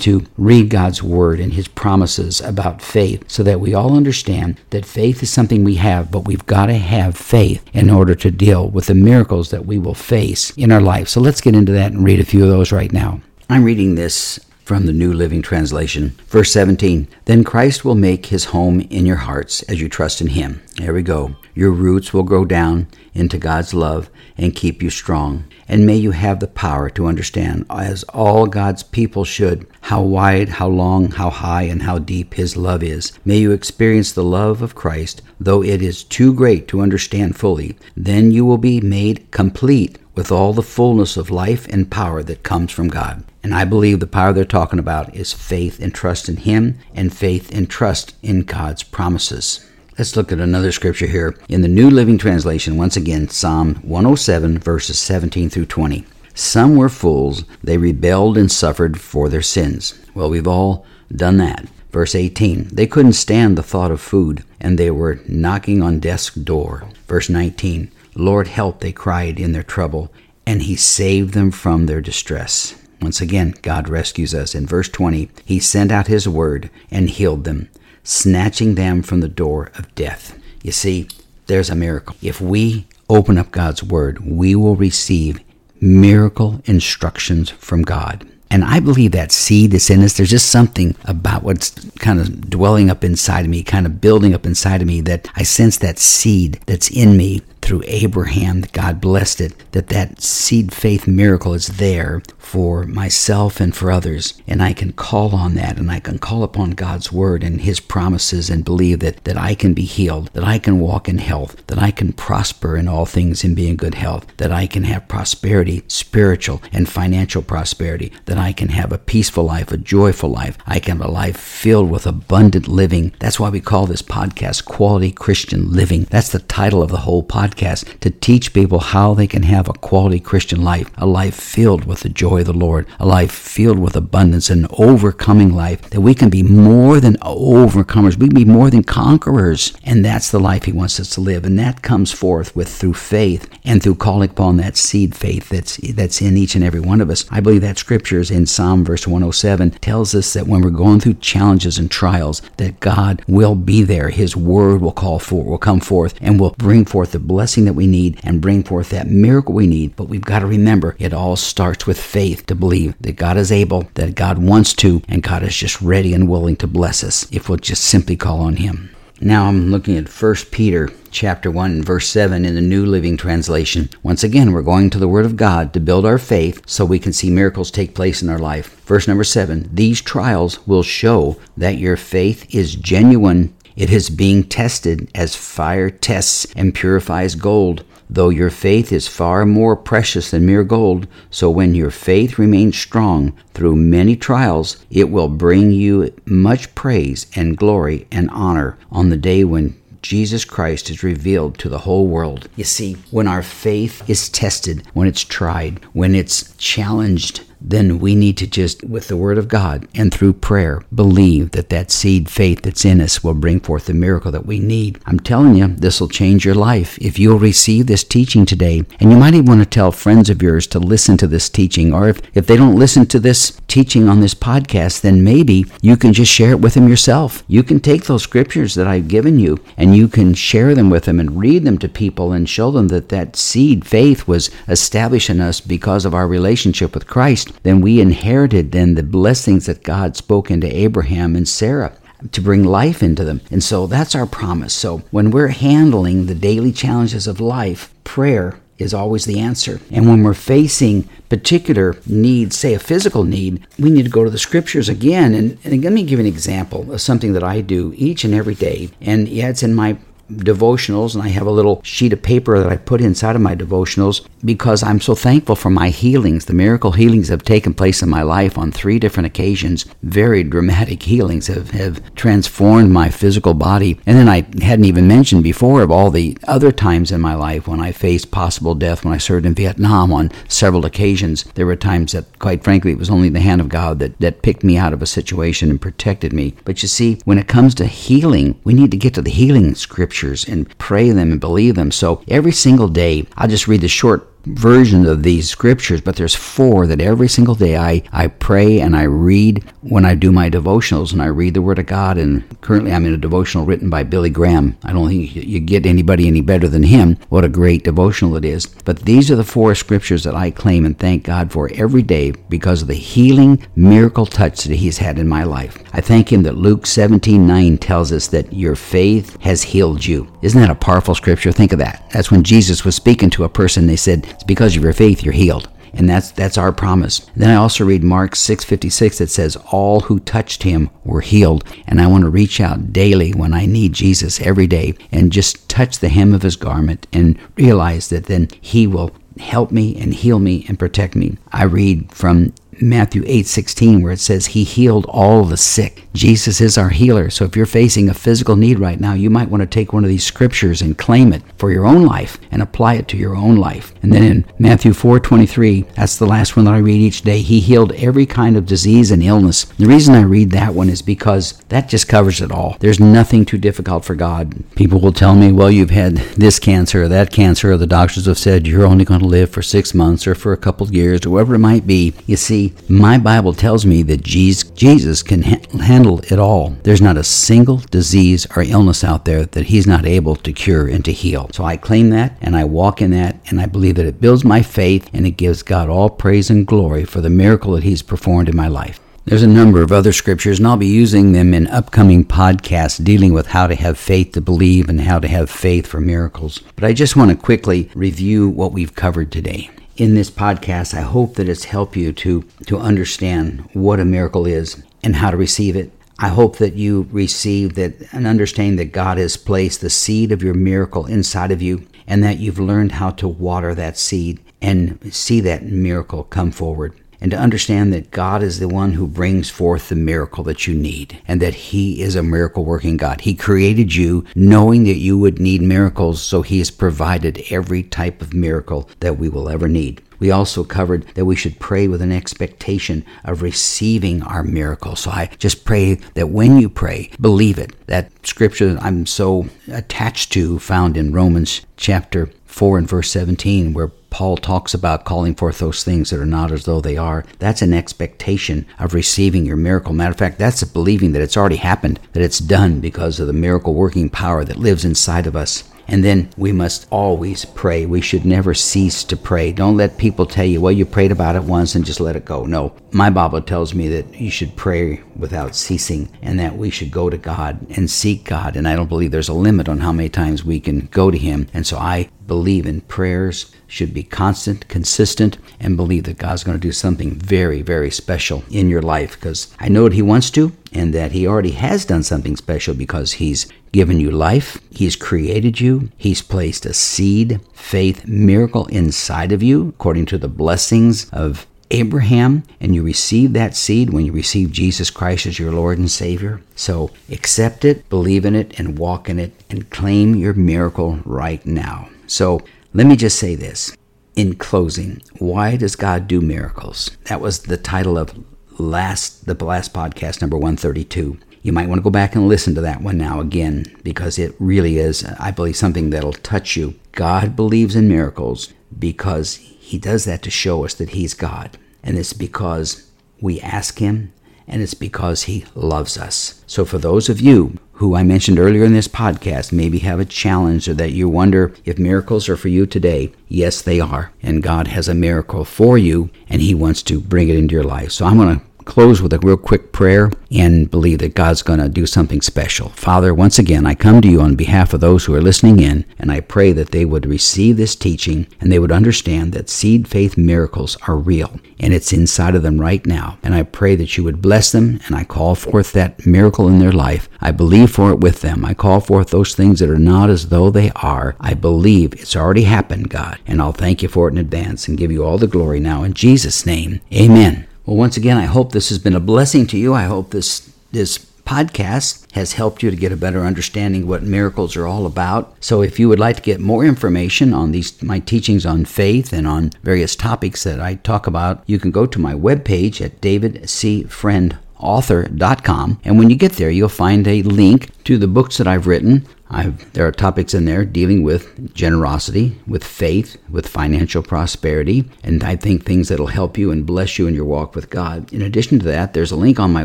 to 0.00 0.24
read 0.38 0.70
God's 0.70 1.02
Word 1.02 1.38
and 1.38 1.52
His 1.52 1.68
promises 1.68 2.40
about 2.40 2.80
faith 2.80 3.30
so 3.30 3.42
that 3.42 3.60
we 3.60 3.74
all 3.74 3.94
understand 3.94 4.58
that 4.70 4.86
faith 4.86 5.22
is 5.22 5.28
something 5.28 5.64
we 5.64 5.74
have, 5.74 6.10
but 6.10 6.24
we've 6.24 6.46
got 6.46 6.66
to 6.66 6.78
have 6.78 7.14
faith 7.14 7.62
in 7.74 7.90
order 7.90 8.14
to 8.14 8.30
deal 8.30 8.70
with 8.70 8.86
the 8.86 8.94
miracles 8.94 9.50
that 9.50 9.66
we 9.66 9.76
will 9.78 9.92
face 9.92 10.50
in 10.56 10.72
our 10.72 10.80
life. 10.80 11.10
So 11.10 11.20
let's 11.20 11.42
get 11.42 11.54
into 11.54 11.72
that 11.72 11.92
and 11.92 12.02
read 12.02 12.20
a 12.20 12.24
few 12.24 12.42
of 12.42 12.48
those 12.48 12.72
right 12.72 12.90
now. 12.90 13.20
I'm 13.50 13.64
reading 13.64 13.96
this 13.96 14.40
from 14.68 14.84
the 14.84 14.92
New 14.92 15.14
Living 15.14 15.40
Translation. 15.40 16.10
Verse 16.26 16.52
17 16.52 17.08
Then 17.24 17.42
Christ 17.42 17.86
will 17.86 17.94
make 17.94 18.26
his 18.26 18.44
home 18.44 18.80
in 18.80 19.06
your 19.06 19.16
hearts 19.16 19.62
as 19.62 19.80
you 19.80 19.88
trust 19.88 20.20
in 20.20 20.26
him. 20.26 20.60
There 20.76 20.92
we 20.92 21.02
go. 21.02 21.36
Your 21.54 21.70
roots 21.70 22.12
will 22.12 22.22
grow 22.22 22.44
down 22.44 22.86
into 23.14 23.38
God's 23.38 23.72
love 23.72 24.10
and 24.36 24.54
keep 24.54 24.82
you 24.82 24.90
strong. 24.90 25.44
And 25.68 25.86
may 25.86 25.96
you 25.96 26.10
have 26.10 26.40
the 26.40 26.46
power 26.46 26.90
to 26.90 27.06
understand, 27.06 27.64
as 27.70 28.04
all 28.04 28.46
God's 28.46 28.82
people 28.82 29.24
should, 29.24 29.66
how 29.80 30.02
wide, 30.02 30.50
how 30.50 30.68
long, 30.68 31.12
how 31.12 31.30
high, 31.30 31.62
and 31.62 31.84
how 31.84 31.98
deep 31.98 32.34
His 32.34 32.54
love 32.54 32.82
is. 32.82 33.18
May 33.24 33.38
you 33.38 33.52
experience 33.52 34.12
the 34.12 34.22
love 34.22 34.60
of 34.60 34.74
Christ, 34.74 35.22
though 35.40 35.64
it 35.64 35.80
is 35.80 36.04
too 36.04 36.34
great 36.34 36.68
to 36.68 36.82
understand 36.82 37.36
fully. 37.36 37.78
Then 37.96 38.32
you 38.32 38.44
will 38.44 38.58
be 38.58 38.82
made 38.82 39.30
complete 39.30 39.98
with 40.18 40.32
all 40.32 40.52
the 40.52 40.62
fullness 40.62 41.16
of 41.16 41.30
life 41.30 41.64
and 41.68 41.92
power 41.92 42.24
that 42.24 42.42
comes 42.42 42.72
from 42.72 42.88
God. 42.88 43.22
And 43.44 43.54
I 43.54 43.64
believe 43.64 44.00
the 44.00 44.06
power 44.08 44.32
they're 44.32 44.44
talking 44.44 44.80
about 44.80 45.14
is 45.14 45.32
faith 45.32 45.78
and 45.78 45.94
trust 45.94 46.28
in 46.28 46.38
Him 46.38 46.80
and 46.92 47.16
faith 47.16 47.54
and 47.54 47.70
trust 47.70 48.16
in 48.20 48.40
God's 48.40 48.82
promises. 48.82 49.64
Let's 49.96 50.16
look 50.16 50.32
at 50.32 50.40
another 50.40 50.72
scripture 50.72 51.06
here 51.06 51.38
in 51.48 51.60
the 51.60 51.68
New 51.68 51.88
Living 51.88 52.18
Translation. 52.18 52.76
Once 52.76 52.96
again, 52.96 53.28
Psalm 53.28 53.76
107, 53.76 54.58
verses 54.58 54.98
17 54.98 55.50
through 55.50 55.66
20. 55.66 56.04
Some 56.34 56.74
were 56.74 56.88
fools, 56.88 57.44
they 57.62 57.78
rebelled 57.78 58.36
and 58.36 58.50
suffered 58.50 59.00
for 59.00 59.28
their 59.28 59.40
sins. 59.40 59.96
Well, 60.16 60.30
we've 60.30 60.48
all 60.48 60.84
done 61.14 61.36
that. 61.36 61.68
Verse 61.92 62.16
18, 62.16 62.70
they 62.72 62.88
couldn't 62.88 63.12
stand 63.12 63.56
the 63.56 63.62
thought 63.62 63.92
of 63.92 64.00
food, 64.00 64.42
and 64.60 64.80
they 64.80 64.90
were 64.90 65.20
knocking 65.28 65.80
on 65.80 66.00
death's 66.00 66.34
door. 66.34 66.88
Verse 67.06 67.28
19, 67.28 67.92
Lord, 68.18 68.48
help, 68.48 68.80
they 68.80 68.92
cried 68.92 69.38
in 69.38 69.52
their 69.52 69.62
trouble, 69.62 70.12
and 70.44 70.62
he 70.62 70.74
saved 70.74 71.34
them 71.34 71.50
from 71.50 71.86
their 71.86 72.00
distress. 72.00 72.74
Once 73.00 73.20
again, 73.20 73.54
God 73.62 73.88
rescues 73.88 74.34
us. 74.34 74.54
In 74.54 74.66
verse 74.66 74.88
20, 74.88 75.30
He 75.44 75.60
sent 75.60 75.92
out 75.92 76.08
His 76.08 76.28
word 76.28 76.68
and 76.90 77.08
healed 77.08 77.44
them, 77.44 77.68
snatching 78.02 78.74
them 78.74 79.02
from 79.02 79.20
the 79.20 79.28
door 79.28 79.70
of 79.76 79.94
death. 79.94 80.36
You 80.62 80.72
see, 80.72 81.08
there's 81.46 81.70
a 81.70 81.76
miracle. 81.76 82.16
If 82.20 82.40
we 82.40 82.88
open 83.08 83.38
up 83.38 83.52
God's 83.52 83.82
word, 83.84 84.18
we 84.26 84.54
will 84.54 84.74
receive 84.74 85.40
miracle 85.80 86.60
instructions 86.64 87.50
from 87.50 87.82
God. 87.82 88.28
And 88.50 88.64
I 88.64 88.80
believe 88.80 89.12
that 89.12 89.30
seed 89.30 89.72
that's 89.72 89.90
in 89.90 90.02
us, 90.02 90.16
there's 90.16 90.30
just 90.30 90.48
something 90.48 90.96
about 91.04 91.42
what's 91.42 91.70
kind 91.98 92.18
of 92.18 92.50
dwelling 92.50 92.90
up 92.90 93.04
inside 93.04 93.44
of 93.44 93.50
me, 93.50 93.62
kind 93.62 93.86
of 93.86 94.00
building 94.00 94.34
up 94.34 94.46
inside 94.46 94.80
of 94.80 94.88
me 94.88 95.02
that 95.02 95.30
I 95.36 95.42
sense 95.42 95.76
that 95.78 95.98
seed 95.98 96.58
that's 96.66 96.90
in 96.90 97.16
me 97.16 97.42
through 97.62 97.82
Abraham, 97.86 98.62
that 98.62 98.72
God 98.72 99.00
blessed 99.00 99.40
it, 99.40 99.72
that 99.72 99.88
that 99.88 100.22
seed 100.22 100.72
faith 100.72 101.06
miracle 101.06 101.54
is 101.54 101.66
there 101.66 102.22
for 102.38 102.84
myself 102.84 103.60
and 103.60 103.76
for 103.76 103.90
others. 103.90 104.40
And 104.46 104.62
I 104.62 104.72
can 104.72 104.92
call 104.92 105.34
on 105.34 105.54
that 105.56 105.76
and 105.76 105.90
I 105.90 106.00
can 106.00 106.18
call 106.18 106.42
upon 106.42 106.70
God's 106.70 107.12
word 107.12 107.44
and 107.44 107.60
his 107.60 107.78
promises 107.78 108.48
and 108.48 108.64
believe 108.64 109.00
that, 109.00 109.24
that 109.24 109.36
I 109.36 109.54
can 109.54 109.74
be 109.74 109.84
healed, 109.84 110.30
that 110.32 110.44
I 110.44 110.58
can 110.58 110.80
walk 110.80 111.08
in 111.08 111.18
health, 111.18 111.66
that 111.66 111.78
I 111.78 111.90
can 111.90 112.12
prosper 112.12 112.76
in 112.76 112.88
all 112.88 113.04
things 113.04 113.44
and 113.44 113.54
be 113.54 113.68
in 113.68 113.76
good 113.76 113.94
health, 113.94 114.26
that 114.38 114.52
I 114.52 114.66
can 114.66 114.84
have 114.84 115.08
prosperity, 115.08 115.82
spiritual 115.88 116.62
and 116.72 116.88
financial 116.88 117.42
prosperity, 117.42 118.12
that 118.24 118.38
I 118.38 118.52
can 118.52 118.70
have 118.70 118.92
a 118.92 118.98
peaceful 118.98 119.44
life, 119.44 119.70
a 119.70 119.76
joyful 119.76 120.30
life. 120.30 120.56
I 120.66 120.80
can 120.80 120.98
have 120.98 121.06
a 121.06 121.10
life 121.10 121.36
filled 121.36 121.90
with 121.90 122.06
abundant 122.06 122.66
living. 122.66 123.14
That's 123.18 123.38
why 123.38 123.50
we 123.50 123.60
call 123.60 123.86
this 123.86 124.02
podcast 124.02 124.64
Quality 124.64 125.12
Christian 125.12 125.70
Living. 125.72 126.04
That's 126.04 126.30
the 126.30 126.38
title 126.38 126.82
of 126.82 126.90
the 126.90 126.98
whole 126.98 127.22
podcast 127.22 127.47
to 127.56 128.10
teach 128.10 128.52
people 128.52 128.80
how 128.80 129.14
they 129.14 129.26
can 129.26 129.42
have 129.42 129.68
a 129.68 129.72
quality 129.72 130.20
Christian 130.20 130.62
life, 130.62 130.90
a 130.96 131.06
life 131.06 131.34
filled 131.34 131.84
with 131.84 132.00
the 132.00 132.08
joy 132.08 132.40
of 132.40 132.46
the 132.46 132.52
Lord, 132.52 132.86
a 132.98 133.06
life 133.06 133.32
filled 133.32 133.78
with 133.78 133.96
abundance, 133.96 134.50
an 134.50 134.66
overcoming 134.78 135.54
life, 135.54 135.82
that 135.90 136.00
we 136.00 136.14
can 136.14 136.30
be 136.30 136.42
more 136.42 137.00
than 137.00 137.16
overcomers. 137.18 138.16
We 138.16 138.28
can 138.28 138.34
be 138.34 138.44
more 138.44 138.70
than 138.70 138.84
conquerors. 138.84 139.76
And 139.84 140.04
that's 140.04 140.30
the 140.30 140.40
life 140.40 140.64
He 140.64 140.72
wants 140.72 141.00
us 141.00 141.10
to 141.10 141.20
live. 141.20 141.44
And 141.44 141.58
that 141.58 141.82
comes 141.82 142.12
forth 142.12 142.54
with 142.54 142.68
through 142.68 142.94
faith 142.94 143.48
and 143.64 143.82
through 143.82 143.96
calling 143.96 144.30
upon 144.30 144.56
that 144.58 144.76
seed 144.76 145.14
faith 145.14 145.48
that's 145.48 145.76
that's 145.94 146.20
in 146.20 146.36
each 146.36 146.54
and 146.54 146.64
every 146.64 146.80
one 146.80 147.00
of 147.00 147.10
us. 147.10 147.24
I 147.30 147.40
believe 147.40 147.60
that 147.62 147.78
scriptures 147.78 148.30
in 148.30 148.46
Psalm 148.46 148.84
verse 148.84 149.06
107 149.06 149.70
tells 149.70 150.14
us 150.14 150.32
that 150.34 150.46
when 150.46 150.60
we're 150.60 150.70
going 150.70 151.00
through 151.00 151.14
challenges 151.14 151.78
and 151.78 151.90
trials, 151.90 152.42
that 152.56 152.80
God 152.80 153.22
will 153.26 153.54
be 153.54 153.82
there. 153.82 154.10
His 154.10 154.36
word 154.36 154.80
will 154.80 154.92
call 154.92 155.18
for, 155.18 155.44
will 155.44 155.58
come 155.58 155.80
forth 155.80 156.14
and 156.20 156.38
will 156.38 156.54
bring 156.58 156.84
forth 156.84 157.12
the 157.12 157.18
blessing 157.18 157.37
that 157.38 157.74
we 157.74 157.86
need 157.86 158.20
and 158.22 158.40
bring 158.40 158.62
forth 158.62 158.90
that 158.90 159.06
miracle 159.06 159.54
we 159.54 159.66
need. 159.66 159.96
But 159.96 160.08
we've 160.08 160.20
got 160.20 160.40
to 160.40 160.46
remember 160.46 160.96
it 160.98 161.12
all 161.12 161.36
starts 161.36 161.86
with 161.86 162.00
faith 162.00 162.46
to 162.46 162.54
believe 162.54 162.94
that 163.00 163.16
God 163.16 163.36
is 163.36 163.52
able, 163.52 163.88
that 163.94 164.14
God 164.14 164.38
wants 164.38 164.72
to, 164.74 165.02
and 165.08 165.22
God 165.22 165.42
is 165.42 165.56
just 165.56 165.80
ready 165.80 166.14
and 166.14 166.28
willing 166.28 166.56
to 166.56 166.66
bless 166.66 167.02
us 167.02 167.26
if 167.32 167.48
we'll 167.48 167.58
just 167.58 167.84
simply 167.84 168.16
call 168.16 168.40
on 168.40 168.56
Him. 168.56 168.90
Now 169.20 169.46
I'm 169.46 169.72
looking 169.72 169.96
at 169.96 170.08
1 170.08 170.34
Peter 170.52 170.90
chapter 171.10 171.50
1 171.50 171.82
verse 171.82 172.08
7 172.08 172.44
in 172.44 172.54
the 172.54 172.60
New 172.60 172.86
Living 172.86 173.16
Translation. 173.16 173.88
Once 174.00 174.22
again, 174.22 174.52
we're 174.52 174.62
going 174.62 174.90
to 174.90 174.98
the 174.98 175.08
Word 175.08 175.26
of 175.26 175.36
God 175.36 175.72
to 175.72 175.80
build 175.80 176.06
our 176.06 176.18
faith 176.18 176.62
so 176.66 176.84
we 176.84 177.00
can 177.00 177.12
see 177.12 177.28
miracles 177.28 177.72
take 177.72 177.96
place 177.96 178.22
in 178.22 178.28
our 178.28 178.38
life. 178.38 178.80
Verse 178.84 179.08
number 179.08 179.24
7 179.24 179.70
These 179.72 180.02
trials 180.02 180.64
will 180.68 180.84
show 180.84 181.36
that 181.56 181.78
your 181.78 181.96
faith 181.96 182.54
is 182.54 182.76
genuine. 182.76 183.52
It 183.78 183.90
is 183.90 184.10
being 184.10 184.42
tested 184.42 185.08
as 185.14 185.36
fire 185.36 185.88
tests 185.88 186.48
and 186.56 186.74
purifies 186.74 187.36
gold 187.36 187.84
though 188.10 188.30
your 188.30 188.50
faith 188.50 188.90
is 188.90 189.06
far 189.06 189.44
more 189.44 189.76
precious 189.76 190.30
than 190.30 190.46
mere 190.46 190.64
gold, 190.64 191.06
so 191.30 191.50
when 191.50 191.74
your 191.74 191.90
faith 191.90 192.38
remains 192.38 192.76
strong 192.76 193.32
through 193.54 193.76
many 193.76 194.16
trials, 194.16 194.82
it 194.90 195.10
will 195.10 195.28
bring 195.28 195.70
you 195.70 196.12
much 196.24 196.74
praise 196.74 197.26
and 197.34 197.56
glory 197.56 198.06
and 198.10 198.30
honor 198.30 198.78
on 198.90 199.10
the 199.10 199.16
day 199.16 199.44
when 199.44 199.78
Jesus 200.00 200.44
Christ 200.44 200.90
is 200.90 201.02
revealed 201.02 201.58
to 201.58 201.68
the 201.68 201.78
whole 201.78 202.06
world. 202.06 202.48
You 202.56 202.64
see, 202.64 202.94
when 203.10 203.28
our 203.28 203.42
faith 203.42 204.08
is 204.08 204.28
tested, 204.28 204.86
when 204.94 205.08
it's 205.08 205.24
tried, 205.24 205.84
when 205.92 206.14
it's 206.14 206.56
challenged, 206.56 207.42
then 207.60 207.98
we 207.98 208.14
need 208.14 208.36
to 208.38 208.46
just, 208.46 208.84
with 208.84 209.08
the 209.08 209.16
Word 209.16 209.38
of 209.38 209.48
God 209.48 209.88
and 209.94 210.12
through 210.12 210.34
prayer, 210.34 210.82
believe 210.94 211.50
that 211.52 211.70
that 211.70 211.90
seed 211.90 212.28
faith 212.28 212.62
that's 212.62 212.84
in 212.84 213.00
us 213.00 213.24
will 213.24 213.34
bring 213.34 213.60
forth 213.60 213.86
the 213.86 213.94
miracle 213.94 214.30
that 214.32 214.46
we 214.46 214.58
need. 214.58 215.00
I'm 215.06 215.20
telling 215.20 215.56
you, 215.56 215.68
this 215.68 216.00
will 216.00 216.08
change 216.08 216.44
your 216.44 216.54
life 216.54 216.98
if 216.98 217.18
you'll 217.18 217.38
receive 217.38 217.86
this 217.86 218.04
teaching 218.04 218.46
today. 218.46 218.84
And 219.00 219.10
you 219.10 219.16
might 219.16 219.34
even 219.34 219.46
want 219.46 219.60
to 219.60 219.66
tell 219.66 219.92
friends 219.92 220.30
of 220.30 220.42
yours 220.42 220.66
to 220.68 220.78
listen 220.78 221.16
to 221.18 221.26
this 221.26 221.48
teaching. 221.48 221.92
Or 221.92 222.08
if, 222.08 222.20
if 222.34 222.46
they 222.46 222.56
don't 222.56 222.76
listen 222.76 223.06
to 223.06 223.20
this 223.20 223.60
teaching 223.66 224.08
on 224.08 224.20
this 224.20 224.34
podcast, 224.34 225.00
then 225.00 225.24
maybe 225.24 225.66
you 225.82 225.96
can 225.96 226.12
just 226.12 226.32
share 226.32 226.52
it 226.52 226.60
with 226.60 226.74
them 226.74 226.88
yourself. 226.88 227.42
You 227.48 227.62
can 227.62 227.80
take 227.80 228.04
those 228.04 228.22
scriptures 228.22 228.74
that 228.74 228.86
I've 228.86 229.08
given 229.08 229.38
you 229.38 229.58
and 229.76 229.96
you 229.96 230.08
can 230.08 230.34
share 230.34 230.74
them 230.74 230.90
with 230.90 231.04
them 231.04 231.18
and 231.18 231.38
read 231.38 231.64
them 231.64 231.78
to 231.78 231.88
people 231.88 232.32
and 232.32 232.48
show 232.48 232.70
them 232.70 232.88
that 232.88 233.08
that 233.08 233.36
seed 233.36 233.86
faith 233.86 234.28
was 234.28 234.50
established 234.68 235.30
in 235.30 235.40
us 235.40 235.60
because 235.60 236.04
of 236.04 236.14
our 236.14 236.28
relationship 236.28 236.94
with 236.94 237.06
Christ 237.06 237.47
then 237.62 237.80
we 237.80 238.00
inherited 238.00 238.72
then 238.72 238.94
the 238.94 239.02
blessings 239.02 239.66
that 239.66 239.82
God 239.82 240.16
spoke 240.16 240.50
into 240.50 240.74
Abraham 240.74 241.36
and 241.36 241.48
Sarah 241.48 241.92
to 242.32 242.40
bring 242.40 242.64
life 242.64 243.02
into 243.02 243.24
them. 243.24 243.40
And 243.50 243.62
so 243.62 243.86
that's 243.86 244.14
our 244.14 244.26
promise. 244.26 244.74
So 244.74 244.98
when 245.10 245.30
we're 245.30 245.48
handling 245.48 246.26
the 246.26 246.34
daily 246.34 246.72
challenges 246.72 247.26
of 247.26 247.40
life, 247.40 247.92
prayer 248.04 248.58
is 248.78 248.94
always 248.94 249.24
the 249.24 249.40
answer. 249.40 249.80
And 249.90 250.08
when 250.08 250.22
we're 250.22 250.34
facing 250.34 251.08
particular 251.28 251.96
needs, 252.06 252.56
say 252.56 252.74
a 252.74 252.78
physical 252.78 253.24
need, 253.24 253.66
we 253.78 253.90
need 253.90 254.04
to 254.04 254.10
go 254.10 254.24
to 254.24 254.30
the 254.30 254.38
scriptures 254.38 254.88
again. 254.88 255.34
And, 255.34 255.58
and 255.64 255.82
let 255.82 255.92
me 255.92 256.04
give 256.04 256.20
an 256.20 256.26
example 256.26 256.92
of 256.92 257.00
something 257.00 257.32
that 257.32 257.42
I 257.42 257.60
do 257.60 257.92
each 257.96 258.24
and 258.24 258.34
every 258.34 258.54
day. 258.54 258.90
And 259.00 259.28
yeah, 259.28 259.48
it's 259.48 259.64
in 259.64 259.74
my 259.74 259.98
devotionals, 260.30 261.14
and 261.14 261.22
I 261.22 261.28
have 261.28 261.46
a 261.46 261.50
little 261.50 261.80
sheet 261.82 262.12
of 262.12 262.22
paper 262.22 262.58
that 262.58 262.70
I 262.70 262.76
put 262.76 263.00
inside 263.00 263.36
of 263.36 263.42
my 263.42 263.54
devotionals 263.54 264.26
because 264.44 264.82
I'm 264.82 265.00
so 265.00 265.14
thankful 265.14 265.56
for 265.56 265.70
my 265.70 265.88
healings. 265.88 266.44
The 266.44 266.54
miracle 266.54 266.92
healings 266.92 267.28
have 267.28 267.42
taken 267.42 267.74
place 267.74 268.02
in 268.02 268.08
my 268.08 268.22
life 268.22 268.56
on 268.58 268.70
three 268.70 268.98
different 268.98 269.26
occasions. 269.26 269.86
Very 270.02 270.42
dramatic 270.42 271.02
healings 271.02 271.46
have, 271.46 271.70
have 271.70 272.14
transformed 272.14 272.90
my 272.90 273.08
physical 273.08 273.54
body. 273.54 273.98
And 274.06 274.16
then 274.16 274.28
I 274.28 274.46
hadn't 274.62 274.84
even 274.84 275.08
mentioned 275.08 275.42
before 275.42 275.82
of 275.82 275.90
all 275.90 276.10
the 276.10 276.36
other 276.46 276.72
times 276.72 277.10
in 277.10 277.20
my 277.20 277.34
life 277.34 277.66
when 277.66 277.80
I 277.80 277.92
faced 277.92 278.30
possible 278.30 278.74
death 278.74 279.04
when 279.04 279.14
I 279.14 279.18
served 279.18 279.46
in 279.46 279.54
Vietnam 279.54 280.12
on 280.12 280.30
several 280.48 280.86
occasions. 280.86 281.44
There 281.54 281.66
were 281.66 281.76
times 281.76 282.12
that, 282.12 282.38
quite 282.38 282.62
frankly, 282.62 282.92
it 282.92 282.98
was 282.98 283.10
only 283.10 283.28
the 283.28 283.40
hand 283.40 283.60
of 283.60 283.68
God 283.68 283.98
that, 283.98 284.18
that 284.20 284.42
picked 284.42 284.62
me 284.62 284.76
out 284.76 284.92
of 284.92 285.02
a 285.02 285.06
situation 285.06 285.70
and 285.70 285.80
protected 285.80 286.32
me. 286.32 286.54
But 286.64 286.82
you 286.82 286.88
see, 286.88 287.20
when 287.24 287.38
it 287.38 287.48
comes 287.48 287.74
to 287.76 287.86
healing, 287.86 288.60
we 288.64 288.74
need 288.74 288.90
to 288.90 288.96
get 288.96 289.14
to 289.14 289.22
the 289.22 289.30
healing 289.30 289.74
scripture 289.74 290.17
scriptures 290.18 290.48
and 290.48 290.78
pray 290.78 291.10
them 291.10 291.32
and 291.32 291.40
believe 291.40 291.74
them. 291.76 291.90
So 291.90 292.22
every 292.28 292.52
single 292.52 292.88
day, 292.88 293.26
I'll 293.36 293.48
just 293.48 293.68
read 293.68 293.80
the 293.82 293.88
short 293.88 294.37
version 294.48 295.06
of 295.06 295.22
these 295.22 295.48
scriptures, 295.48 296.00
but 296.00 296.16
there's 296.16 296.34
four 296.34 296.86
that 296.86 297.00
every 297.00 297.28
single 297.28 297.54
day 297.54 297.76
I, 297.76 298.02
I 298.12 298.28
pray 298.28 298.80
and 298.80 298.96
I 298.96 299.04
read 299.04 299.64
when 299.82 300.04
I 300.04 300.14
do 300.14 300.32
my 300.32 300.50
devotionals 300.50 301.12
and 301.12 301.22
I 301.22 301.26
read 301.26 301.54
the 301.54 301.62
Word 301.62 301.78
of 301.78 301.86
God. 301.86 302.18
And 302.18 302.60
currently 302.60 302.92
I'm 302.92 303.06
in 303.06 303.14
a 303.14 303.18
devotional 303.18 303.66
written 303.66 303.90
by 303.90 304.02
Billy 304.02 304.30
Graham. 304.30 304.76
I 304.84 304.92
don't 304.92 305.08
think 305.08 305.34
you 305.34 305.60
get 305.60 305.86
anybody 305.86 306.26
any 306.26 306.40
better 306.40 306.68
than 306.68 306.82
him. 306.82 307.18
What 307.28 307.44
a 307.44 307.48
great 307.48 307.84
devotional 307.84 308.36
it 308.36 308.44
is. 308.44 308.66
But 308.66 309.00
these 309.00 309.30
are 309.30 309.36
the 309.36 309.44
four 309.44 309.74
scriptures 309.74 310.24
that 310.24 310.34
I 310.34 310.50
claim 310.50 310.84
and 310.84 310.98
thank 310.98 311.24
God 311.24 311.52
for 311.52 311.70
every 311.74 312.02
day 312.02 312.32
because 312.48 312.82
of 312.82 312.88
the 312.88 312.94
healing 312.94 313.66
miracle 313.76 314.26
touch 314.26 314.64
that 314.64 314.74
He's 314.74 314.98
had 314.98 315.18
in 315.18 315.28
my 315.28 315.44
life. 315.44 315.82
I 315.92 316.00
thank 316.00 316.32
Him 316.32 316.42
that 316.44 316.56
Luke 316.56 316.86
17 316.86 317.46
9 317.46 317.78
tells 317.78 318.12
us 318.12 318.28
that 318.28 318.52
your 318.52 318.74
faith 318.74 319.40
has 319.40 319.62
healed 319.62 320.04
you. 320.04 320.30
Isn't 320.42 320.60
that 320.60 320.70
a 320.70 320.74
powerful 320.74 321.14
scripture? 321.14 321.52
Think 321.52 321.72
of 321.72 321.78
that. 321.78 322.08
That's 322.10 322.30
when 322.30 322.42
Jesus 322.42 322.84
was 322.84 322.94
speaking 322.94 323.30
to 323.30 323.44
a 323.44 323.48
person, 323.48 323.86
they 323.86 323.96
said, 323.96 324.37
It's 324.38 324.44
because 324.44 324.76
of 324.76 324.84
your 324.84 324.92
faith 324.92 325.24
you're 325.24 325.32
healed 325.34 325.68
and 325.92 326.08
that's 326.08 326.30
that's 326.30 326.56
our 326.56 326.72
promise. 326.72 327.20
Then 327.36 327.50
I 327.50 327.56
also 327.56 327.84
read 327.84 328.04
Mark 328.04 328.34
6:56 328.34 329.18
that 329.18 329.30
says 329.30 329.56
all 329.72 330.00
who 330.00 330.20
touched 330.20 330.62
him 330.62 330.90
were 331.04 331.20
healed, 331.20 331.64
and 331.88 332.00
I 332.00 332.06
want 332.06 332.22
to 332.22 332.30
reach 332.30 332.60
out 332.60 332.92
daily 332.92 333.32
when 333.32 333.52
I 333.52 333.66
need 333.66 333.94
Jesus 333.94 334.40
every 334.40 334.66
day 334.66 334.94
and 335.10 335.32
just 335.32 335.68
touch 335.68 335.98
the 335.98 336.08
hem 336.08 336.34
of 336.34 336.42
his 336.42 336.56
garment 336.56 337.06
and 337.12 337.36
realize 337.56 338.08
that 338.08 338.26
then 338.26 338.48
he 338.60 338.86
will 338.86 339.10
help 339.40 339.70
me 339.70 339.96
and 340.00 340.14
heal 340.14 340.38
me 340.38 340.64
and 340.68 340.78
protect 340.78 341.16
me. 341.16 341.36
I 341.52 341.64
read 341.64 342.12
from 342.12 342.52
Matthew 342.80 343.22
8:16 343.26 344.02
where 344.02 344.12
it 344.12 344.20
says 344.20 344.46
he 344.46 344.64
healed 344.64 345.06
all 345.06 345.44
the 345.44 345.56
sick. 345.56 346.04
Jesus 346.14 346.60
is 346.60 346.76
our 346.76 346.88
healer. 346.88 347.30
So 347.30 347.44
if 347.44 347.54
you're 347.54 347.66
facing 347.66 348.08
a 348.08 348.14
physical 348.14 348.56
need 348.56 348.78
right 348.78 349.00
now, 349.00 349.14
you 349.14 349.30
might 349.30 349.50
want 349.50 349.60
to 349.60 349.66
take 349.66 349.92
one 349.92 350.04
of 350.04 350.10
these 350.10 350.24
scriptures 350.24 350.82
and 350.82 350.98
claim 350.98 351.32
it 351.32 351.42
for 351.56 351.70
your 351.70 351.86
own 351.86 352.04
life 352.04 352.38
and 352.50 352.60
apply 352.60 352.94
it 352.94 353.08
to 353.08 353.16
your 353.16 353.36
own 353.36 353.56
life. 353.56 353.94
And 354.02 354.12
then 354.12 354.22
in 354.22 354.44
Matthew 354.58 354.92
4:23, 354.92 355.84
that's 355.94 356.16
the 356.16 356.26
last 356.26 356.56
one 356.56 356.64
that 356.64 356.74
I 356.74 356.78
read 356.78 357.00
each 357.00 357.22
day, 357.22 357.40
he 357.40 357.60
healed 357.60 357.92
every 357.92 358.26
kind 358.26 358.56
of 358.56 358.66
disease 358.66 359.10
and 359.10 359.22
illness. 359.22 359.66
The 359.78 359.86
reason 359.86 360.14
I 360.14 360.22
read 360.22 360.50
that 360.52 360.74
one 360.74 360.88
is 360.88 361.02
because 361.02 361.54
that 361.68 361.88
just 361.88 362.08
covers 362.08 362.40
it 362.40 362.50
all. 362.50 362.76
There's 362.80 363.00
nothing 363.00 363.44
too 363.44 363.58
difficult 363.58 364.04
for 364.04 364.14
God. 364.14 364.54
People 364.74 365.00
will 365.00 365.12
tell 365.12 365.34
me, 365.34 365.52
"Well, 365.52 365.70
you've 365.70 365.90
had 365.90 366.16
this 366.36 366.58
cancer 366.58 367.04
or 367.04 367.08
that 367.08 367.30
cancer 367.30 367.72
or 367.72 367.76
the 367.76 367.86
doctors 367.86 368.26
have 368.26 368.38
said 368.38 368.66
you're 368.66 368.86
only 368.86 369.04
going 369.04 369.20
to 369.20 369.26
live 369.26 369.50
for 369.50 369.62
6 369.62 369.94
months 369.94 370.26
or 370.26 370.34
for 370.34 370.52
a 370.52 370.56
couple 370.56 370.86
of 370.86 370.94
years 370.94 371.24
or 371.24 371.30
whatever 371.30 371.54
it 371.54 371.60
might 371.60 371.86
be." 371.86 372.12
You 372.26 372.36
see, 372.36 372.67
my 372.88 373.18
Bible 373.18 373.52
tells 373.52 373.84
me 373.84 374.02
that 374.04 374.22
Jesus 374.22 375.22
can 375.22 375.42
handle 375.42 376.20
it 376.20 376.38
all. 376.38 376.70
There's 376.82 377.02
not 377.02 377.16
a 377.16 377.24
single 377.24 377.78
disease 377.78 378.46
or 378.56 378.62
illness 378.62 379.04
out 379.04 379.24
there 379.24 379.44
that 379.46 379.66
He's 379.66 379.86
not 379.86 380.06
able 380.06 380.36
to 380.36 380.52
cure 380.52 380.86
and 380.86 381.04
to 381.04 381.12
heal. 381.12 381.50
So 381.52 381.64
I 381.64 381.76
claim 381.76 382.10
that 382.10 382.36
and 382.40 382.56
I 382.56 382.64
walk 382.64 383.02
in 383.02 383.10
that 383.12 383.40
and 383.50 383.60
I 383.60 383.66
believe 383.66 383.96
that 383.96 384.06
it 384.06 384.20
builds 384.20 384.44
my 384.44 384.62
faith 384.62 385.08
and 385.12 385.26
it 385.26 385.32
gives 385.32 385.62
God 385.62 385.88
all 385.88 386.10
praise 386.10 386.50
and 386.50 386.66
glory 386.66 387.04
for 387.04 387.20
the 387.20 387.30
miracle 387.30 387.72
that 387.72 387.84
He's 387.84 388.02
performed 388.02 388.48
in 388.48 388.56
my 388.56 388.68
life. 388.68 389.00
There's 389.28 389.42
a 389.42 389.46
number 389.46 389.82
of 389.82 389.92
other 389.92 390.14
scriptures, 390.14 390.58
and 390.58 390.66
I'll 390.66 390.78
be 390.78 390.86
using 390.86 391.32
them 391.32 391.52
in 391.52 391.66
upcoming 391.66 392.24
podcasts 392.24 393.04
dealing 393.04 393.34
with 393.34 393.48
how 393.48 393.66
to 393.66 393.74
have 393.74 393.98
faith 393.98 394.32
to 394.32 394.40
believe 394.40 394.88
and 394.88 395.02
how 395.02 395.18
to 395.18 395.28
have 395.28 395.50
faith 395.50 395.86
for 395.86 396.00
miracles. 396.00 396.60
But 396.76 396.84
I 396.84 396.94
just 396.94 397.14
want 397.14 397.30
to 397.30 397.36
quickly 397.36 397.90
review 397.94 398.48
what 398.48 398.72
we've 398.72 398.94
covered 398.94 399.30
today. 399.30 399.68
In 399.98 400.14
this 400.14 400.30
podcast, 400.30 400.96
I 400.96 401.00
hope 401.00 401.34
that 401.34 401.48
it's 401.48 401.64
helped 401.64 401.96
you 401.96 402.12
to, 402.12 402.42
to 402.66 402.78
understand 402.78 403.68
what 403.72 403.98
a 403.98 404.04
miracle 404.04 404.46
is 404.46 404.80
and 405.02 405.16
how 405.16 405.32
to 405.32 405.36
receive 405.36 405.74
it. 405.74 405.90
I 406.20 406.28
hope 406.28 406.58
that 406.58 406.74
you 406.74 407.08
receive 407.10 407.74
that 407.74 407.94
and 408.12 408.24
understand 408.24 408.78
that 408.78 408.92
God 408.92 409.18
has 409.18 409.36
placed 409.36 409.80
the 409.80 409.90
seed 409.90 410.30
of 410.30 410.40
your 410.40 410.54
miracle 410.54 411.06
inside 411.06 411.50
of 411.50 411.60
you 411.60 411.84
and 412.06 412.22
that 412.22 412.38
you've 412.38 412.60
learned 412.60 412.92
how 412.92 413.10
to 413.10 413.26
water 413.26 413.74
that 413.74 413.98
seed 413.98 414.38
and 414.62 415.00
see 415.12 415.40
that 415.40 415.64
miracle 415.64 416.22
come 416.22 416.52
forward 416.52 416.94
and 417.20 417.30
to 417.30 417.36
understand 417.36 417.92
that 417.92 418.10
God 418.10 418.42
is 418.42 418.58
the 418.58 418.68
one 418.68 418.92
who 418.92 419.06
brings 419.06 419.50
forth 419.50 419.88
the 419.88 419.96
miracle 419.96 420.44
that 420.44 420.66
you 420.66 420.74
need 420.74 421.20
and 421.26 421.40
that 421.42 421.54
He 421.54 422.02
is 422.02 422.14
a 422.14 422.22
miracle 422.22 422.64
working 422.64 422.96
God. 422.96 423.22
He 423.22 423.34
created 423.34 423.94
you 423.94 424.24
knowing 424.34 424.84
that 424.84 424.96
you 424.96 425.18
would 425.18 425.38
need 425.38 425.62
miracles, 425.62 426.22
so 426.22 426.42
He 426.42 426.58
has 426.58 426.70
provided 426.70 427.42
every 427.50 427.82
type 427.82 428.22
of 428.22 428.34
miracle 428.34 428.88
that 429.00 429.18
we 429.18 429.28
will 429.28 429.48
ever 429.48 429.68
need. 429.68 430.02
We 430.18 430.30
also 430.30 430.64
covered 430.64 431.06
that 431.14 431.24
we 431.24 431.36
should 431.36 431.60
pray 431.60 431.86
with 431.86 432.02
an 432.02 432.12
expectation 432.12 433.04
of 433.24 433.42
receiving 433.42 434.22
our 434.22 434.42
miracle. 434.42 434.96
So 434.96 435.10
I 435.10 435.30
just 435.38 435.64
pray 435.64 435.94
that 436.14 436.30
when 436.30 436.58
you 436.58 436.68
pray, 436.68 437.10
believe 437.20 437.58
it. 437.58 437.72
That 437.86 438.10
scripture 438.26 438.74
that 438.74 438.82
I'm 438.82 439.06
so 439.06 439.46
attached 439.70 440.32
to, 440.32 440.58
found 440.58 440.96
in 440.96 441.12
Romans 441.12 441.62
chapter 441.76 442.30
4 442.58 442.76
and 442.76 442.88
verse 442.88 443.08
17, 443.12 443.72
where 443.72 443.86
Paul 444.10 444.36
talks 444.36 444.74
about 444.74 445.04
calling 445.04 445.36
forth 445.36 445.60
those 445.60 445.84
things 445.84 446.10
that 446.10 446.18
are 446.18 446.26
not 446.26 446.50
as 446.50 446.64
though 446.64 446.80
they 446.80 446.96
are. 446.96 447.24
That's 447.38 447.62
an 447.62 447.72
expectation 447.72 448.66
of 448.80 448.94
receiving 448.94 449.46
your 449.46 449.54
miracle. 449.54 449.92
Matter 449.92 450.10
of 450.10 450.18
fact, 450.18 450.40
that's 450.40 450.64
believing 450.64 451.12
that 451.12 451.22
it's 451.22 451.36
already 451.36 451.54
happened, 451.54 452.00
that 452.14 452.22
it's 452.22 452.40
done 452.40 452.80
because 452.80 453.20
of 453.20 453.28
the 453.28 453.32
miracle 453.32 453.74
working 453.74 454.10
power 454.10 454.44
that 454.44 454.56
lives 454.56 454.84
inside 454.84 455.28
of 455.28 455.36
us. 455.36 455.70
And 455.88 456.04
then 456.04 456.28
we 456.36 456.52
must 456.52 456.86
always 456.90 457.46
pray. 457.46 457.86
We 457.86 458.02
should 458.02 458.26
never 458.26 458.52
cease 458.52 459.02
to 459.04 459.16
pray. 459.16 459.52
Don't 459.52 459.76
let 459.76 459.96
people 459.96 460.26
tell 460.26 460.44
you, 460.44 460.60
well, 460.60 460.72
you 460.72 460.84
prayed 460.84 461.10
about 461.10 461.34
it 461.34 461.42
once 461.42 461.74
and 461.74 461.84
just 461.84 462.00
let 462.00 462.14
it 462.14 462.26
go. 462.26 462.44
No. 462.44 462.74
My 462.92 463.08
Bible 463.08 463.40
tells 463.40 463.74
me 463.74 463.88
that 463.88 464.20
you 464.20 464.30
should 464.30 464.54
pray 464.54 465.02
without 465.16 465.56
ceasing 465.56 466.10
and 466.20 466.38
that 466.38 466.56
we 466.56 466.70
should 466.70 466.90
go 466.90 467.08
to 467.08 467.16
God 467.16 467.66
and 467.70 467.90
seek 467.90 468.24
God. 468.24 468.54
And 468.54 468.68
I 468.68 468.76
don't 468.76 468.88
believe 468.88 469.10
there's 469.10 469.28
a 469.30 469.34
limit 469.34 469.68
on 469.68 469.78
how 469.78 469.92
many 469.92 470.10
times 470.10 470.44
we 470.44 470.60
can 470.60 470.88
go 470.90 471.10
to 471.10 471.18
Him. 471.18 471.48
And 471.54 471.66
so 471.66 471.78
I 471.78 472.10
believe 472.26 472.66
in 472.66 472.82
prayers 472.82 473.50
should 473.66 473.92
be 473.92 474.02
constant, 474.02 474.68
consistent, 474.68 475.38
and 475.58 475.76
believe 475.76 476.04
that 476.04 476.18
God's 476.18 476.44
going 476.44 476.58
to 476.58 476.68
do 476.68 476.72
something 476.72 477.14
very, 477.14 477.62
very 477.62 477.90
special 477.90 478.44
in 478.50 478.68
your 478.68 478.82
life 478.82 479.14
because 479.14 479.54
I 479.58 479.68
know 479.68 479.82
what 479.84 479.94
He 479.94 480.02
wants 480.02 480.30
to 480.32 480.52
and 480.72 480.94
that 480.94 481.12
He 481.12 481.26
already 481.26 481.52
has 481.52 481.84
done 481.84 482.02
something 482.02 482.36
special 482.36 482.74
because 482.74 483.12
He's 483.12 483.46
given 483.72 484.00
you 484.00 484.10
life, 484.10 484.60
He's 484.70 484.96
created 484.96 485.60
you, 485.60 485.90
He's 485.96 486.22
placed 486.22 486.66
a 486.66 486.74
seed, 486.74 487.40
faith, 487.52 488.06
miracle 488.06 488.66
inside 488.66 489.32
of 489.32 489.42
you 489.42 489.68
according 489.68 490.06
to 490.06 490.18
the 490.18 490.28
blessings 490.28 491.08
of 491.10 491.46
Abraham, 491.70 492.44
and 492.60 492.74
you 492.74 492.82
receive 492.82 493.32
that 493.34 493.54
seed 493.54 493.90
when 493.90 494.06
you 494.06 494.12
receive 494.12 494.52
Jesus 494.52 494.90
Christ 494.90 495.26
as 495.26 495.38
your 495.38 495.52
Lord 495.52 495.78
and 495.78 495.90
Savior. 495.90 496.40
So 496.56 496.90
accept 497.10 497.64
it, 497.64 497.88
believe 497.90 498.24
in 498.24 498.34
it, 498.34 498.58
and 498.58 498.78
walk 498.78 499.08
in 499.08 499.18
it, 499.18 499.32
and 499.50 499.68
claim 499.70 500.14
your 500.14 500.32
miracle 500.32 501.00
right 501.04 501.44
now. 501.44 501.90
So 502.06 502.40
let 502.72 502.86
me 502.86 502.96
just 502.96 503.18
say 503.18 503.34
this 503.34 503.76
in 504.16 504.34
closing 504.34 505.00
why 505.18 505.56
does 505.56 505.76
God 505.76 506.08
do 506.08 506.20
miracles? 506.20 506.90
That 507.04 507.20
was 507.20 507.42
the 507.42 507.56
title 507.56 507.98
of 507.98 508.18
last 508.58 509.26
the 509.26 509.44
last 509.44 509.72
podcast 509.72 510.20
number 510.20 510.36
132. 510.36 511.18
You 511.42 511.52
might 511.52 511.68
want 511.68 511.78
to 511.78 511.84
go 511.84 511.90
back 511.90 512.14
and 512.14 512.28
listen 512.28 512.54
to 512.54 512.60
that 512.62 512.82
one 512.82 512.98
now 512.98 513.20
again 513.20 513.64
because 513.82 514.18
it 514.18 514.34
really 514.38 514.78
is 514.78 515.04
uh, 515.04 515.16
I 515.18 515.30
believe 515.30 515.56
something 515.56 515.90
that'll 515.90 516.12
touch 516.12 516.56
you. 516.56 516.74
God 516.92 517.36
believes 517.36 517.76
in 517.76 517.88
miracles 517.88 518.52
because 518.76 519.36
he 519.36 519.78
does 519.78 520.04
that 520.04 520.22
to 520.22 520.30
show 520.30 520.64
us 520.64 520.74
that 520.74 520.90
he's 520.90 521.14
God. 521.14 521.56
And 521.82 521.96
it's 521.96 522.12
because 522.12 522.90
we 523.20 523.40
ask 523.40 523.78
him 523.78 524.12
and 524.46 524.62
it's 524.62 524.74
because 524.74 525.24
he 525.24 525.44
loves 525.54 525.98
us. 525.98 526.42
So 526.46 526.64
for 526.64 526.78
those 526.78 527.08
of 527.08 527.20
you 527.20 527.58
who 527.72 527.94
I 527.94 528.02
mentioned 528.02 528.38
earlier 528.38 528.64
in 528.64 528.72
this 528.72 528.88
podcast 528.88 529.52
maybe 529.52 529.78
have 529.80 530.00
a 530.00 530.04
challenge 530.04 530.68
or 530.68 530.74
that 530.74 530.92
you 530.92 531.08
wonder 531.08 531.54
if 531.64 531.78
miracles 531.78 532.28
are 532.28 532.36
for 532.36 532.48
you 532.48 532.66
today, 532.66 533.12
yes, 533.28 533.62
they 533.62 533.78
are. 533.78 534.10
And 534.22 534.42
God 534.42 534.68
has 534.68 534.88
a 534.88 534.94
miracle 534.94 535.44
for 535.44 535.78
you 535.78 536.10
and 536.28 536.40
He 536.40 536.54
wants 536.54 536.82
to 536.84 537.00
bring 537.00 537.28
it 537.28 537.36
into 537.36 537.54
your 537.54 537.62
life. 537.62 537.92
So 537.92 538.06
I'm 538.06 538.16
going 538.16 538.40
to 538.40 538.44
close 538.68 539.00
with 539.00 539.14
a 539.14 539.18
real 539.20 539.38
quick 539.38 539.72
prayer 539.72 540.12
and 540.30 540.70
believe 540.70 540.98
that 540.98 541.14
God's 541.14 541.42
going 541.42 541.58
to 541.58 541.70
do 541.70 541.86
something 541.86 542.20
special. 542.20 542.68
Father, 542.68 543.14
once 543.14 543.38
again, 543.38 543.66
I 543.66 543.74
come 543.74 544.02
to 544.02 544.08
you 544.08 544.20
on 544.20 544.36
behalf 544.36 544.74
of 544.74 544.80
those 544.80 545.06
who 545.06 545.14
are 545.14 545.22
listening 545.22 545.58
in, 545.58 545.86
and 545.98 546.12
I 546.12 546.20
pray 546.20 546.52
that 546.52 546.70
they 546.70 546.84
would 546.84 547.06
receive 547.06 547.56
this 547.56 547.74
teaching 547.74 548.26
and 548.40 548.52
they 548.52 548.58
would 548.58 548.70
understand 548.70 549.32
that 549.32 549.48
seed 549.48 549.88
faith 549.88 550.18
miracles 550.18 550.76
are 550.86 550.96
real 550.96 551.40
and 551.58 551.72
it's 551.72 551.94
inside 551.94 552.34
of 552.34 552.42
them 552.42 552.60
right 552.60 552.86
now. 552.86 553.18
And 553.22 553.34
I 553.34 553.42
pray 553.42 553.74
that 553.76 553.96
you 553.96 554.04
would 554.04 554.22
bless 554.22 554.52
them, 554.52 554.80
and 554.86 554.94
I 554.94 555.04
call 555.04 555.34
forth 555.34 555.72
that 555.72 556.06
miracle 556.06 556.46
in 556.46 556.58
their 556.58 556.70
life. 556.70 557.08
I 557.20 557.30
believe 557.32 557.70
for 557.70 557.90
it 557.90 558.00
with 558.00 558.20
them. 558.20 558.44
I 558.44 558.54
call 558.54 558.80
forth 558.80 559.10
those 559.10 559.34
things 559.34 559.60
that 559.60 559.70
are 559.70 559.78
not 559.78 560.10
as 560.10 560.28
though 560.28 560.50
they 560.50 560.70
are. 560.76 561.16
I 561.18 561.34
believe 561.34 561.94
it's 561.94 562.14
already 562.14 562.44
happened, 562.44 562.90
God, 562.90 563.18
and 563.26 563.40
I'll 563.40 563.52
thank 563.52 563.82
you 563.82 563.88
for 563.88 564.08
it 564.08 564.12
in 564.12 564.18
advance 564.18 564.68
and 564.68 564.78
give 564.78 564.92
you 564.92 565.04
all 565.04 565.18
the 565.18 565.26
glory 565.26 565.58
now 565.58 565.82
in 565.82 565.94
Jesus' 565.94 566.46
name. 566.46 566.80
Amen. 566.92 567.47
Well, 567.68 567.76
once 567.76 567.96
again, 567.98 568.16
I 568.16 568.24
hope 568.24 568.52
this 568.52 568.70
has 568.70 568.78
been 568.78 568.94
a 568.94 569.00
blessing 569.00 569.46
to 569.48 569.58
you. 569.58 569.74
I 569.74 569.82
hope 569.82 570.10
this 570.10 570.50
this 570.72 570.96
podcast 571.26 572.10
has 572.12 572.32
helped 572.32 572.62
you 572.62 572.70
to 572.70 572.76
get 572.76 572.92
a 572.92 572.96
better 572.96 573.26
understanding 573.26 573.86
what 573.86 574.02
miracles 574.02 574.56
are 574.56 574.66
all 574.66 574.86
about. 574.86 575.36
So 575.44 575.60
if 575.60 575.78
you 575.78 575.86
would 575.90 575.98
like 575.98 576.16
to 576.16 576.22
get 576.22 576.40
more 576.40 576.64
information 576.64 577.34
on 577.34 577.52
these 577.52 577.82
my 577.82 577.98
teachings 577.98 578.46
on 578.46 578.64
faith 578.64 579.12
and 579.12 579.26
on 579.26 579.50
various 579.62 579.94
topics 579.94 580.44
that 580.44 580.62
I 580.62 580.76
talk 580.76 581.06
about, 581.06 581.42
you 581.44 581.58
can 581.58 581.70
go 581.70 581.84
to 581.84 581.98
my 581.98 582.14
webpage 582.14 582.80
at 582.80 583.02
davidcfriendauthor.com 583.02 585.80
and 585.84 585.98
when 585.98 586.08
you 586.08 586.16
get 586.16 586.32
there 586.32 586.48
you'll 586.48 586.70
find 586.70 587.06
a 587.06 587.22
link 587.22 587.84
to 587.84 587.98
the 587.98 588.08
books 588.08 588.38
that 588.38 588.46
I've 588.46 588.66
written 588.66 589.06
I've, 589.30 589.72
there 589.74 589.86
are 589.86 589.92
topics 589.92 590.32
in 590.32 590.46
there 590.46 590.64
dealing 590.64 591.02
with 591.02 591.54
generosity, 591.54 592.40
with 592.46 592.64
faith, 592.64 593.18
with 593.28 593.46
financial 593.46 594.02
prosperity, 594.02 594.88
and 595.02 595.22
I 595.22 595.36
think 595.36 595.64
things 595.64 595.88
that'll 595.88 596.06
help 596.06 596.38
you 596.38 596.50
and 596.50 596.64
bless 596.64 596.98
you 596.98 597.06
in 597.06 597.14
your 597.14 597.26
walk 597.26 597.54
with 597.54 597.68
God. 597.68 598.10
In 598.12 598.22
addition 598.22 598.58
to 598.60 598.64
that, 598.66 598.94
there's 598.94 599.12
a 599.12 599.16
link 599.16 599.38
on 599.38 599.52
my 599.52 599.64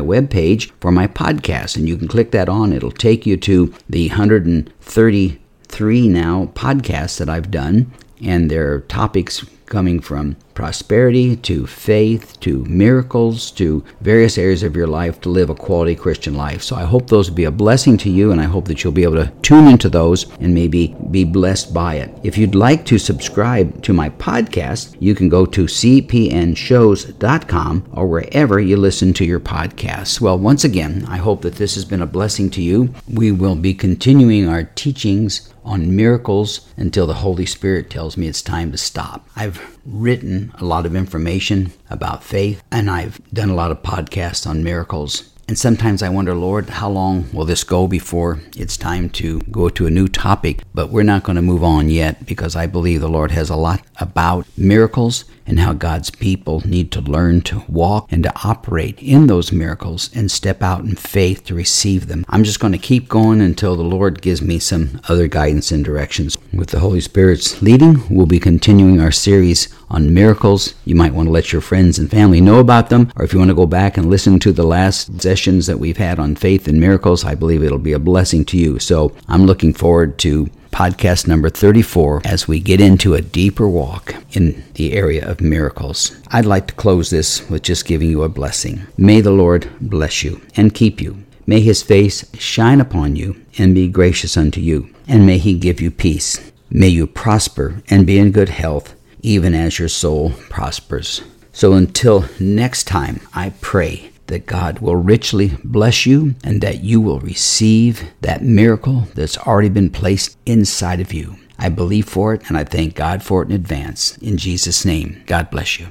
webpage 0.00 0.70
for 0.80 0.92
my 0.92 1.06
podcast, 1.06 1.76
and 1.76 1.88
you 1.88 1.96
can 1.96 2.08
click 2.08 2.30
that 2.32 2.48
on. 2.48 2.72
It'll 2.72 2.90
take 2.90 3.24
you 3.24 3.36
to 3.38 3.72
the 3.88 4.08
133 4.08 6.08
now 6.08 6.46
podcasts 6.54 7.18
that 7.18 7.30
I've 7.30 7.50
done, 7.50 7.90
and 8.22 8.50
there 8.50 8.72
are 8.72 8.80
topics 8.80 9.44
coming 9.66 10.00
from 10.00 10.36
prosperity 10.54 11.36
to 11.36 11.66
faith 11.66 12.38
to 12.40 12.64
miracles 12.64 13.50
to 13.50 13.84
various 14.00 14.38
areas 14.38 14.62
of 14.62 14.76
your 14.76 14.86
life 14.86 15.20
to 15.20 15.28
live 15.28 15.50
a 15.50 15.54
quality 15.54 15.94
Christian 15.94 16.34
life. 16.34 16.62
So 16.62 16.76
I 16.76 16.84
hope 16.84 17.08
those 17.08 17.28
will 17.28 17.36
be 17.36 17.44
a 17.44 17.50
blessing 17.50 17.98
to 17.98 18.10
you 18.10 18.32
and 18.32 18.40
I 18.40 18.44
hope 18.44 18.66
that 18.66 18.82
you'll 18.82 18.92
be 18.92 19.02
able 19.02 19.16
to 19.16 19.32
tune 19.42 19.66
into 19.66 19.88
those 19.88 20.30
and 20.38 20.54
maybe 20.54 20.96
be 21.10 21.24
blessed 21.24 21.74
by 21.74 21.96
it. 21.96 22.16
If 22.22 22.38
you'd 22.38 22.54
like 22.54 22.86
to 22.86 22.98
subscribe 22.98 23.82
to 23.82 23.92
my 23.92 24.10
podcast, 24.10 24.96
you 25.00 25.14
can 25.14 25.28
go 25.28 25.44
to 25.46 25.64
cpnshows.com 25.64 27.88
or 27.92 28.06
wherever 28.06 28.60
you 28.60 28.76
listen 28.76 29.12
to 29.14 29.24
your 29.24 29.40
podcasts. 29.40 30.20
Well, 30.20 30.38
once 30.38 30.64
again, 30.64 31.04
I 31.08 31.16
hope 31.16 31.42
that 31.42 31.56
this 31.56 31.74
has 31.74 31.84
been 31.84 32.02
a 32.02 32.06
blessing 32.06 32.50
to 32.50 32.62
you. 32.62 32.94
We 33.12 33.32
will 33.32 33.56
be 33.56 33.74
continuing 33.74 34.48
our 34.48 34.62
teachings 34.62 35.50
on 35.64 35.96
miracles 35.96 36.68
until 36.76 37.06
the 37.06 37.14
Holy 37.14 37.46
Spirit 37.46 37.90
tells 37.90 38.16
me 38.16 38.28
it's 38.28 38.42
time 38.42 38.70
to 38.70 38.78
stop. 38.78 39.26
I've 39.54 39.78
written 39.86 40.52
a 40.58 40.64
lot 40.64 40.84
of 40.84 40.96
information 40.96 41.72
about 41.88 42.24
faith 42.24 42.60
and 42.72 42.90
I've 42.90 43.20
done 43.32 43.50
a 43.50 43.54
lot 43.54 43.70
of 43.70 43.84
podcasts 43.84 44.48
on 44.48 44.64
miracles. 44.64 45.30
And 45.46 45.58
sometimes 45.58 46.02
I 46.02 46.08
wonder, 46.08 46.34
Lord, 46.34 46.70
how 46.70 46.88
long 46.88 47.30
will 47.32 47.44
this 47.44 47.64
go 47.64 47.86
before 47.86 48.40
it's 48.56 48.76
time 48.78 49.10
to 49.10 49.40
go 49.50 49.68
to 49.68 49.86
a 49.86 49.90
new 49.90 50.08
topic? 50.08 50.62
But 50.72 50.90
we're 50.90 51.02
not 51.02 51.22
going 51.22 51.36
to 51.36 51.42
move 51.42 51.62
on 51.62 51.90
yet 51.90 52.24
because 52.24 52.56
I 52.56 52.66
believe 52.66 53.00
the 53.00 53.08
Lord 53.08 53.30
has 53.32 53.50
a 53.50 53.56
lot 53.56 53.82
about 54.00 54.46
miracles 54.56 55.24
and 55.46 55.60
how 55.60 55.74
God's 55.74 56.10
people 56.10 56.62
need 56.64 56.90
to 56.92 57.00
learn 57.00 57.42
to 57.42 57.62
walk 57.68 58.10
and 58.10 58.22
to 58.22 58.32
operate 58.42 58.98
in 59.02 59.26
those 59.26 59.52
miracles 59.52 60.10
and 60.14 60.30
step 60.30 60.62
out 60.62 60.80
in 60.84 60.96
faith 60.96 61.44
to 61.44 61.54
receive 61.54 62.06
them. 62.06 62.24
I'm 62.28 62.44
just 62.44 62.60
going 62.60 62.72
to 62.72 62.78
keep 62.78 63.08
going 63.08 63.40
until 63.40 63.76
the 63.76 63.82
Lord 63.82 64.22
gives 64.22 64.40
me 64.40 64.58
some 64.58 65.00
other 65.08 65.28
guidance 65.28 65.70
and 65.70 65.84
directions. 65.84 66.38
With 66.52 66.70
the 66.70 66.80
Holy 66.80 67.00
Spirit's 67.00 67.60
leading, 67.60 68.02
we'll 68.08 68.26
be 68.26 68.40
continuing 68.40 69.00
our 69.00 69.12
series 69.12 69.68
on 69.94 70.12
miracles. 70.12 70.74
You 70.84 70.96
might 70.96 71.14
want 71.14 71.28
to 71.28 71.32
let 71.32 71.52
your 71.52 71.62
friends 71.62 71.98
and 71.98 72.10
family 72.10 72.40
know 72.40 72.58
about 72.58 72.90
them, 72.90 73.12
or 73.16 73.24
if 73.24 73.32
you 73.32 73.38
want 73.38 73.50
to 73.50 73.54
go 73.54 73.66
back 73.66 73.96
and 73.96 74.10
listen 74.10 74.38
to 74.40 74.52
the 74.52 74.64
last 74.64 75.22
sessions 75.22 75.66
that 75.66 75.78
we've 75.78 75.96
had 75.96 76.18
on 76.18 76.34
faith 76.34 76.66
and 76.66 76.80
miracles, 76.80 77.24
I 77.24 77.34
believe 77.34 77.62
it'll 77.62 77.78
be 77.78 77.92
a 77.92 77.98
blessing 77.98 78.44
to 78.46 78.58
you. 78.58 78.78
So 78.78 79.14
I'm 79.28 79.46
looking 79.46 79.72
forward 79.72 80.18
to 80.18 80.50
podcast 80.72 81.28
number 81.28 81.48
34 81.48 82.22
as 82.24 82.48
we 82.48 82.58
get 82.58 82.80
into 82.80 83.14
a 83.14 83.22
deeper 83.22 83.68
walk 83.68 84.16
in 84.32 84.64
the 84.74 84.92
area 84.92 85.24
of 85.24 85.40
miracles. 85.40 86.20
I'd 86.32 86.46
like 86.46 86.66
to 86.66 86.74
close 86.74 87.10
this 87.10 87.48
with 87.48 87.62
just 87.62 87.86
giving 87.86 88.10
you 88.10 88.24
a 88.24 88.28
blessing. 88.28 88.82
May 88.98 89.20
the 89.20 89.30
Lord 89.30 89.70
bless 89.80 90.24
you 90.24 90.40
and 90.56 90.74
keep 90.74 91.00
you. 91.00 91.22
May 91.46 91.60
his 91.60 91.82
face 91.82 92.24
shine 92.36 92.80
upon 92.80 93.14
you 93.14 93.40
and 93.56 93.74
be 93.74 93.86
gracious 93.86 94.36
unto 94.36 94.60
you, 94.60 94.92
and 95.06 95.24
may 95.26 95.38
he 95.38 95.54
give 95.54 95.80
you 95.80 95.92
peace. 95.92 96.50
May 96.70 96.88
you 96.88 97.06
prosper 97.06 97.82
and 97.88 98.04
be 98.04 98.18
in 98.18 98.32
good 98.32 98.48
health, 98.48 98.93
even 99.24 99.54
as 99.54 99.78
your 99.78 99.88
soul 99.88 100.30
prospers. 100.50 101.22
So 101.52 101.72
until 101.72 102.26
next 102.38 102.84
time, 102.84 103.20
I 103.34 103.54
pray 103.60 104.10
that 104.26 104.46
God 104.46 104.78
will 104.78 104.96
richly 104.96 105.56
bless 105.64 106.06
you 106.06 106.34
and 106.44 106.60
that 106.60 106.82
you 106.82 107.00
will 107.00 107.20
receive 107.20 108.10
that 108.20 108.42
miracle 108.42 109.08
that's 109.14 109.38
already 109.38 109.68
been 109.68 109.90
placed 109.90 110.36
inside 110.46 111.00
of 111.00 111.12
you. 111.12 111.36
I 111.58 111.68
believe 111.68 112.08
for 112.08 112.34
it 112.34 112.42
and 112.48 112.56
I 112.56 112.64
thank 112.64 112.94
God 112.94 113.22
for 113.22 113.42
it 113.42 113.48
in 113.48 113.54
advance. 113.54 114.16
In 114.18 114.36
Jesus' 114.36 114.84
name, 114.84 115.22
God 115.26 115.50
bless 115.50 115.78
you. 115.78 115.82